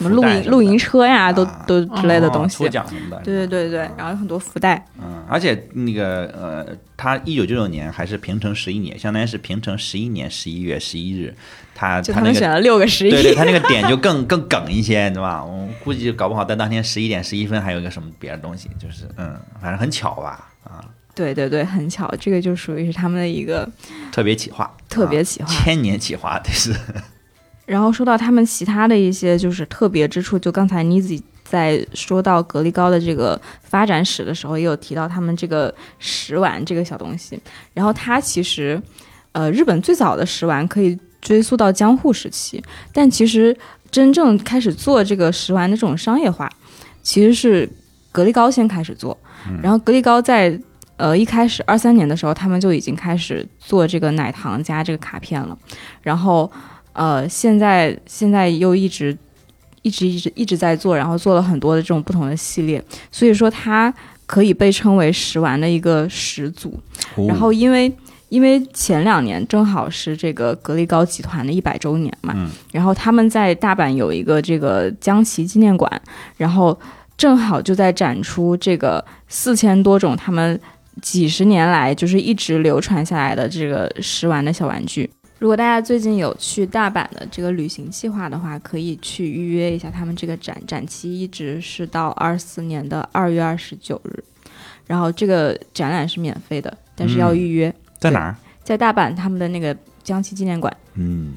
[0.00, 11.34] 什么露营露营车呀，都都之类的东西，抽奖什么的，对对对对，然后有很多福袋，嗯，而且那个呃，他一九九九年还是平成十一年，相当于是平成十一年十一月十一日。
[11.74, 15.42] 他他那个选了六个十一，对对，他那个点就更 更梗一些，对吧？
[15.42, 20.84] 我估计搞不好在当天十一点十一分还有一个什么别的东西，就是嗯，反正很巧吧，啊，
[21.14, 23.66] 对对对，很巧，这个就属于是他们的一个
[24.12, 26.74] 特别企划，特别企划，千年企划，这是。
[27.70, 37.38] 然后说到他们其他的一些就是特别之处，就刚才妮子在说到格力高的这个发展史的时候，也有提到他们这个食玩这个小东西。
[37.72, 38.80] 然后它其实，
[39.32, 40.98] 呃，日本最早的食玩可以。
[41.22, 42.64] 追溯到江户时期，
[42.94, 43.54] 但其实
[43.90, 46.50] 真正开始做这个食玩的这种商业化，
[47.02, 47.68] 其实是
[48.10, 49.14] 格力高先开始做。
[49.62, 50.58] 然后格力高在
[50.96, 55.54] 呃一开始二三年的时候，他们就已经开始做这个奶糖加这个卡片了。
[56.00, 56.50] 然后
[56.92, 59.16] 呃现在现在又一直
[59.82, 63.92] 一直一直一直在做，然后做了很多的这种不同的系列，所以说它
[64.26, 66.78] 可以被称为食玩的一个始祖。
[67.28, 67.92] 然后因为。
[68.30, 72.32] 因为前两年正好是这个格力高集团的一百周年嘛，
[72.70, 75.90] 然后他们在大阪有一个这个江崎纪念馆，
[76.36, 76.78] 然后
[77.16, 80.56] 正好就在展出这个四千多种他们
[81.02, 85.10] 几十年来就是一直流传下来的这个食玩的小玩具。
[85.40, 94.22] 如果大家最近有去大阪的这个旅行计划的话，可以去预约一下他们这个展，展期一直是到二四年的二月二十九日，
[94.86, 97.74] 然后这个展览是免费的，但是要预约。
[97.98, 98.36] 在哪儿？
[98.62, 99.74] 在大阪，他们的那个
[100.04, 100.70] 江崎纪念馆。
[100.94, 101.32] 嗯，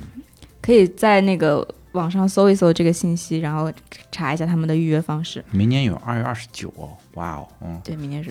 [0.61, 3.71] 可以在那个网上搜一搜这个信息，然后
[4.11, 5.41] 查一下他们的预约方式。
[5.49, 8.29] 明年有二月二十九哦，哇哦，嗯，对，明年是。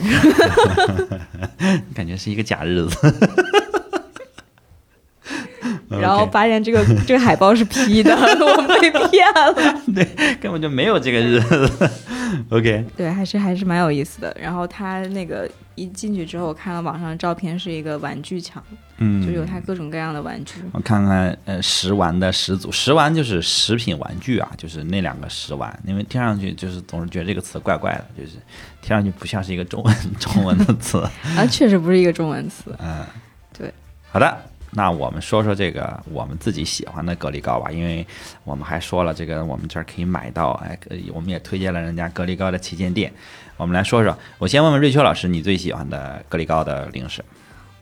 [1.95, 3.15] 感觉是一个假日子。
[5.89, 9.81] 然后发现这个 这个海报是 P 的， 我被骗了。
[9.95, 10.05] 对，
[10.41, 11.91] 根本就没有这个日子。
[12.51, 12.85] OK。
[12.97, 14.37] 对，还是还是蛮有意思的。
[14.41, 15.49] 然后他那个。
[15.75, 18.63] 一进去之后，我看了网上的照片，是一个玩具墙，
[18.99, 20.57] 嗯，就有他各种各样的玩具。
[20.73, 28.33] 我看看，呃，食玩的始祖，食玩就是食品玩具啊，就是那两个食玩，因为听上去就是总是觉得这个词怪怪的，就是
[28.83, 30.99] 听上去不像是一个中文中文的词
[31.39, 32.77] 啊，确实不是一个中文词。
[32.79, 33.07] 嗯，
[33.57, 33.73] 对。
[34.11, 34.43] 好的，
[34.75, 38.07] 那我们说说这个我们自己喜欢的格力高吧，因为
[38.45, 40.79] 我们还说了这个我们这儿可以买到，哎，
[41.13, 43.13] 我们也推荐了人家格力高的旗舰店。
[43.59, 47.23] 我们来说说，我先问问瑞秋老师，你最喜欢的格力高的零食？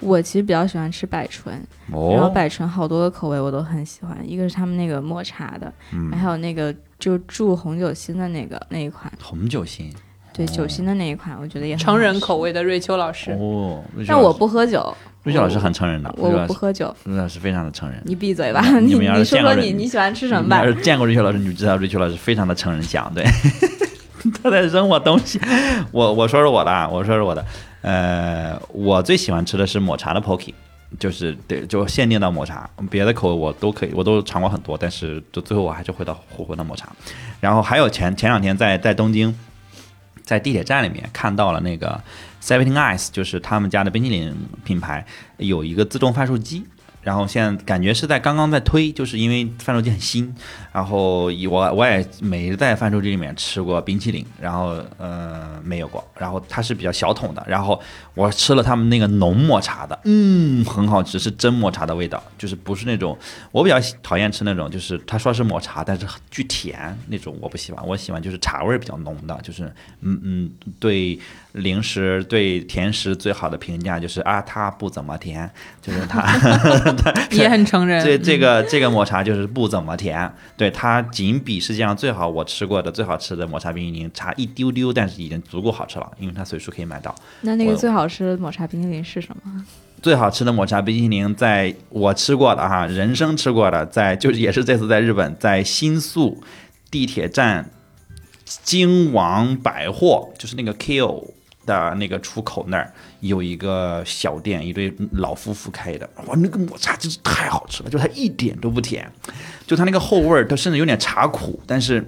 [0.01, 1.55] 我其实比较喜欢吃百醇，
[1.91, 5.73] 然后百醇好多个口味我都很喜欢，一个是他们那个抹茶的，
[6.19, 9.13] 还有那个就注红酒心的那个那一款。
[9.23, 9.93] 红酒心，
[10.33, 13.85] 对酒心的那一款，我觉得也成人口味的瑞秋老师哦。
[14.09, 18.01] 但我不喝酒，瑞秋老师很成人的，我不喝酒，瑞秋老师非常的成人。
[18.05, 20.59] 你闭嘴吧，你你说说你你喜欢吃什么吧？
[20.59, 23.25] 要是见过瑞秋老师，你就知道瑞秋老师非常的成人相，对。
[24.43, 25.41] 他在扔我东西，
[25.93, 27.43] 我我说说我的啊，我说说我的，
[27.81, 30.53] 呃，我最喜欢吃的是抹茶的 Pocky，
[30.99, 36.91] 就是对，就限定到抹茶，别的口味我都可以，我都尝过很多，但是就最后我还是回到火火的抹茶。
[37.41, 39.35] 然后还有前前两天在在东京，
[40.23, 41.99] 在地铁站里面看到了那个
[42.43, 44.35] Seventeen Ice，就是他们家的冰淇淋
[44.65, 45.05] 品牌
[45.37, 46.65] 有一个自动贩售机。
[47.03, 50.35] 然后现在感觉是在刚刚在推，就是因为贩售机很新。
[50.71, 56.07] 然后我我也没在贩售机里面吃过冰淇淋，然后呃没有过。
[56.19, 57.81] 然后它是比较小桶的，然后
[58.21, 63.17] 我吃了他们那个浓抹茶的，嗯，很好吃，是真抹茶的味道，就是不是那种
[63.51, 67.87] 我比较讨厌吃那种，就是他说是抹茶，但是巨甜那种，我不喜欢。
[67.87, 69.65] 我喜欢就是茶味比较浓的，就是
[70.03, 71.19] 嗯嗯对。
[71.53, 75.51] 零食对甜食最好的评价就是啊，它不怎么甜，
[75.83, 76.23] 就是它
[77.33, 78.05] 也很承认。
[78.05, 87.13] 这这个这个抹茶就是不怎么甜，对它仅比世界上最好我吃过的最好吃的抹茶冰淇淋差一丢丢，但是已经足够好吃了，因为它随处可以买到。
[87.41, 89.65] 那那个最好吃的抹茶冰淇淋是什么？
[90.03, 96.43] 最好吃的抹茶冰淇淋，在我吃过的哈，人生吃过的，在就是也是这次在日本，在新宿
[96.91, 97.71] 地铁站
[98.45, 101.25] 京王百货，就是那个 KIO
[101.65, 109.11] 的那个出口那儿有一个小店，一对老夫妇开的，哇，那个抹茶真是太好吃了，就它一点都不甜，
[109.67, 112.05] 就它那个后味儿，它甚至有点茶苦，但是。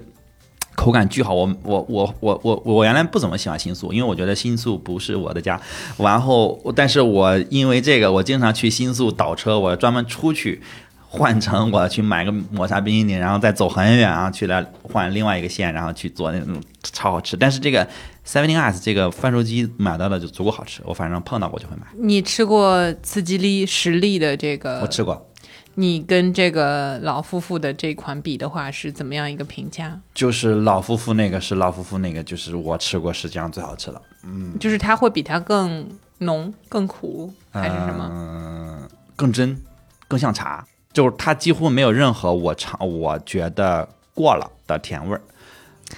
[0.75, 5.59] 口感巨好，我我我我我我原来不怎么喜欢新宿，因为我觉得新宿不是我的家。
[5.97, 10.61] 然后，但是我因为这个，我经常去新宿倒车，我专门出去
[11.07, 17.37] 换乘我去买个抹茶冰淇淋，然后再走很远啊，去来换另外一个线，然后去做那种超好吃。
[17.37, 17.87] 但是这个
[18.25, 21.85] Seventeen Arts 这个贩售机买到的就足够好吃，我反正碰到过就会买。
[21.97, 24.81] 你吃过刺激力实力的这个？
[24.81, 25.29] 我吃过。
[25.75, 29.99] 你跟这个老夫妇的这款比的话，是怎么样一个评价？
[30.13, 34.01] 就是老夫妇那个是老夫妇那个，就是我吃过世界上最好吃的。
[34.23, 35.87] 嗯，就是它会比它更
[36.19, 38.09] 浓、更苦，还是什么？
[38.11, 39.59] 嗯，更真，
[40.07, 40.65] 更像茶。
[40.91, 45.21] 就是它几乎没有任何我尝我觉得过了的甜味儿。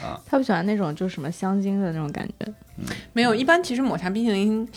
[0.01, 2.33] 啊，他不喜欢那种就是什么香精的那种感觉。
[2.77, 4.67] 嗯没有，一般其实抹茶冰淇淋。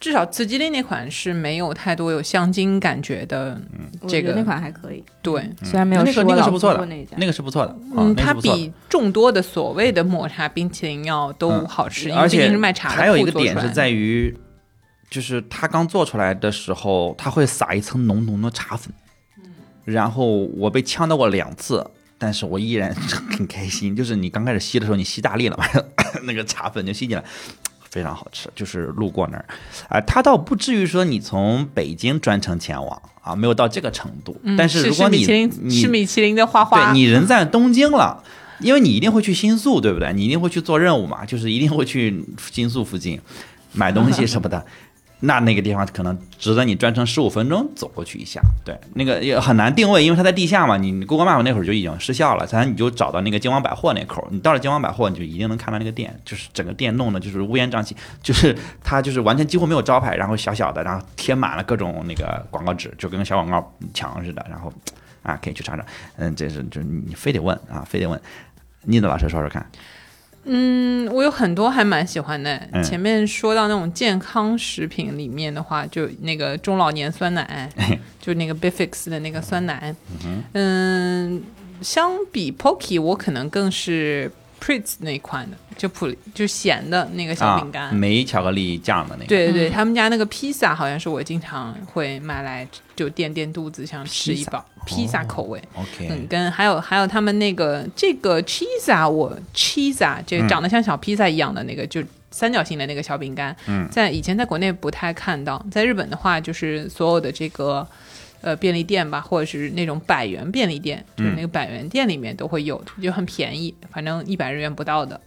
[0.00, 3.60] 至少紫吉利那款是没有太多有香精感觉的，
[4.08, 5.04] 这个那款还可以。
[5.20, 6.86] 对，虽然没有那个那个是不错的，
[7.18, 7.76] 那个是不错的。
[7.94, 12.96] 嗯，它比众多的所谓的抹茶冰淇淋要都好吃，而且是卖茶的。
[12.96, 14.34] 还有一个点是在于，
[15.10, 18.90] 就是它刚做出来的时候，它会撒一层浓浓的茶粉。
[19.84, 21.86] 然后我被呛到过两次，
[22.16, 23.94] 但是我依然很开心。
[23.94, 25.66] 就是你刚开始吸的时候，你吸大力了嘛，
[26.22, 27.22] 那个茶粉就吸进来。
[27.90, 29.44] 非常好吃，就是路过那儿，
[29.88, 34.40] 啊，它倒不至于说你从北京专程前往啊，没有到这个程度。
[34.56, 38.22] 但是如果你是米其林的花花，对你人在东京了，
[38.60, 40.12] 因为你一定会去新宿，对不对？
[40.12, 43.20] 你一定会去做任务嘛，就是一定会去新宿附近
[43.72, 44.64] 买东西什么的。
[45.20, 50.78] 那那个地方可能值得你专程十五分钟走过去一下，对，那个也很难定位，因为它在地下嘛。
[50.78, 54.26] 你 Google Map 那会儿就已经失效了，才你就找到那个京王百货那口。
[54.30, 64.44] 你到了京王百货，你就一定能看到那个店，就是整个店弄的就是乌烟瘴气，就是它就是完全几乎没有招牌，然后小小的，然后贴满了各种那个广告纸，就跟小广告墙似的。
[64.48, 64.72] 然后
[65.22, 65.84] 啊，可以去尝尝。
[66.16, 68.18] 嗯，这是就是你非得问啊，非得问。
[68.84, 69.70] 妮子老师说说看。
[70.44, 72.58] 嗯，我有很多还蛮喜欢的。
[72.82, 77.70] 前面说到那种健康食品里面的话，就那个中老年酸奶，
[78.20, 79.94] 就那个 Bifix 的那个酸奶。
[80.52, 81.42] 嗯，
[81.82, 84.30] 相比 Pocky，我可能更是。
[84.60, 89.26] Pritz 那款的，就普就咸的那个小饼干，没巧克力酱的那个。
[89.26, 95.60] 对对对，他们家那个披萨好像是我经常会买来就垫垫肚子，想吃一包披萨口味。
[95.74, 107.86] OK，嗯，跟还有还有他们那个这个 cheese 啊，我 cheese 啊，这个长得像小披萨一样的那个，就三角形的那个小饼干，嗯在以前在国内不太看到，在日本的话，就是所有的这个。
[108.42, 115.20] 呃，便利店吧，或者是那种百元便利店，就是那个百元店里面都会有，就很便宜，反正一百日元不到的，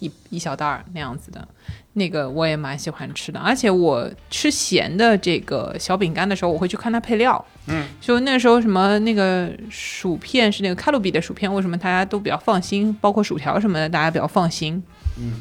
[0.00, 1.48] 一一小袋儿那样子的，
[1.94, 3.40] 那个我也蛮喜欢吃的。
[3.40, 7.42] 而且我吃咸的这个小饼干的时候，我会去看它配料。
[7.68, 12.92] 嗯，就那时候什么那个薯片是那个卡路比的薯片，为什么大家都比较放心？
[13.00, 14.82] 包括薯条什么的，大家比较放心。
[15.18, 15.40] 嗯，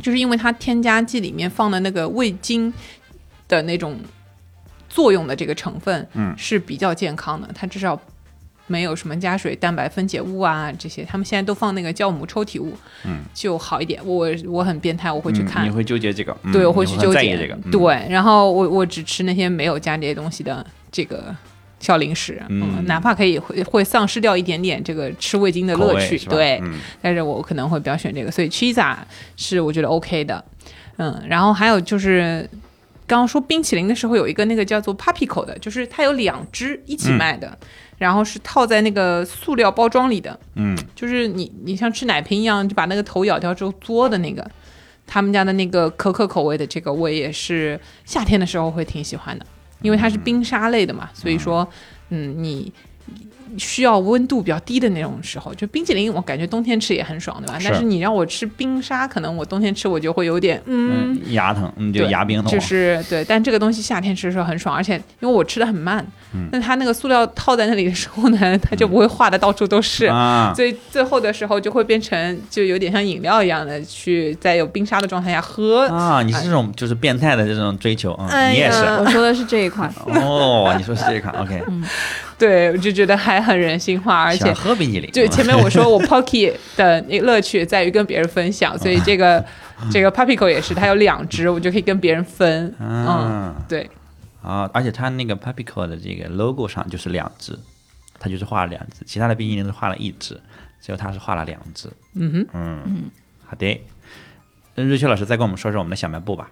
[0.00, 2.74] 就是因为它添加剂里面放的那个味精
[3.46, 3.96] 的那种。
[4.92, 7.48] 作用的这个成分，嗯，是比较健康的。
[7.54, 7.98] 它至少
[8.66, 11.02] 没有什么加水、蛋白分解物啊这些。
[11.02, 12.74] 他们现在都放那个酵母抽体物，
[13.06, 13.98] 嗯，就好一点。
[14.04, 15.66] 我我很变态，我会去看。
[15.66, 16.36] 你会纠结这个？
[16.52, 17.58] 对，我会去纠结这个。
[17.70, 21.34] 对，然后我我只吃那些没有加这些东西的这个
[21.80, 26.62] 小零食，嗯，哪怕可以会会丧失掉一点点这个吃味精的乐趣，对，
[27.00, 28.30] 但是我可能会比较选这个。
[28.30, 28.94] 所以 cheese
[29.38, 30.44] 是我觉得 OK 的，
[30.98, 32.46] 嗯，然后还有就是。
[33.12, 37.58] 刚刚说冰淇淋的时候，有一个那个叫做 Papico 的，就是它有两只一起卖的，
[37.98, 44.50] 然后是套在那个塑料包装里的，嗯，就是你你像吃奶瓶一样，就把那个头咬掉之后嘬的那个，
[45.06, 49.44] 他们家的那个可可口味的这个，我也是夏天的时候会挺喜欢的，
[49.82, 51.68] 因为它是冰沙类的嘛，所以说，
[52.08, 52.72] 嗯，你。
[53.58, 57.58] 需要温度比较低的那种时候，就冰淇淋，我感觉冬天吃也很爽，对吧？
[57.64, 62.50] 但是你让我吃冰沙，可能我冬天吃我就会有点嗯牙疼，嗯，就牙冰疼。
[62.50, 66.04] 就是对，但这个东西夏天吃的时候很爽，而且因为我吃的很慢，
[66.50, 70.06] 那它那个塑料套在那里的时候呢， 它就不会化的到处都是，
[70.54, 76.22] 所以最后的时候就会变成就有点像饮料一样的，去在有冰沙的状态下喝啊。
[76.22, 78.48] 你是这种就是变态的这种追求啊？
[78.48, 78.82] 你也是？
[78.84, 81.62] 我说的是这一款 哦，你说是这一款，OK。
[82.38, 85.10] 对，我就觉得还很人性化，而且喝冰淇淋。
[85.10, 89.44] 对，前面我说我 Pocky 的乐趣在于跟别人分享，所以这个
[89.90, 92.74] 这个 Papico 也是，它有两只，我就可以跟别人分。
[92.78, 93.90] 嗯，对。
[94.42, 97.58] 啊，而且它那个 Papico 的这个 logo 上就是两只，
[98.18, 100.34] 它就是画了两只，其他的冰淇淋是画了一只，
[100.80, 101.88] 只有它是画了两只。
[102.14, 103.10] 嗯哼，嗯
[103.46, 103.80] 好的。
[104.74, 106.50] 那瑞秋老师再跟我们说说我们的小卖部吧。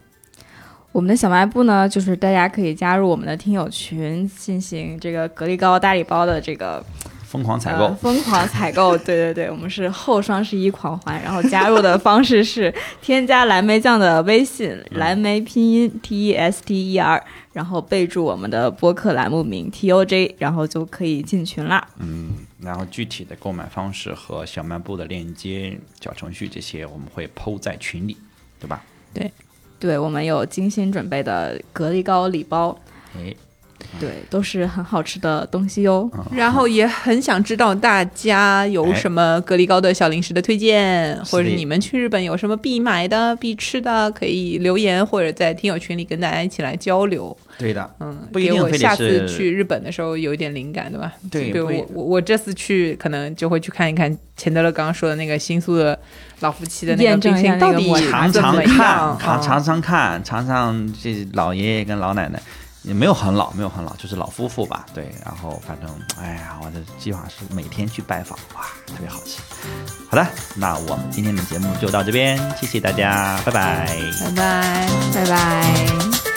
[0.92, 6.84] 我们的小卖部呢，就是大家可以加入我们的听友群，进行这个格力高大礼包的这个
[7.22, 8.98] 疯狂采购，呃疯狂采购。
[8.98, 17.22] 对对对，我们是后双十一狂欢，然后加入的方式是添加蓝莓酱的微信，蓝莓拼音 T E S T E R，
[17.52, 21.86] 然后备注我们的播客栏目名 T O J，然后就可以进群啦。
[21.98, 28.16] 嗯，然后具体的购买方式和小卖部的链接、小程序这些，我们会抛在群里，
[28.58, 28.82] 对吧？
[29.14, 29.30] 对
[29.98, 32.78] 我们有精心准备的格力高礼包，
[33.16, 33.34] 哎，
[33.98, 36.10] 对，都是很好吃的东西哟。
[36.32, 47.36] 然后也很想知道大家有什么格力高的小零食的推荐，或者你们去日本有什么必买的、必吃的，可以留言或者在听友群里跟大家一起来交流。
[47.58, 51.12] 对的，嗯，不一定非得给我下次是去日本的时候有一点灵感，对吧？
[51.30, 55.98] 对不一比如我我我这次去可能就会去看一看钱德勒刚刚说的那个新宿的
[56.40, 59.18] 老夫妻的那个验证一下冰淇淋到底常常看，样？
[59.20, 62.40] 常嗯常常看，常常这老爷爷跟老奶奶
[62.82, 64.86] 也没有很老，没有很老，就是老夫妇吧。
[64.94, 69.40] 对，然后反正哎呀，我的计划是每天去拜访，哇，特别好吃。
[70.10, 73.86] 好的，那我们今天的节目就到这边，谢谢大家，拜拜。
[74.24, 74.88] 拜拜。
[75.14, 76.29] 拜拜。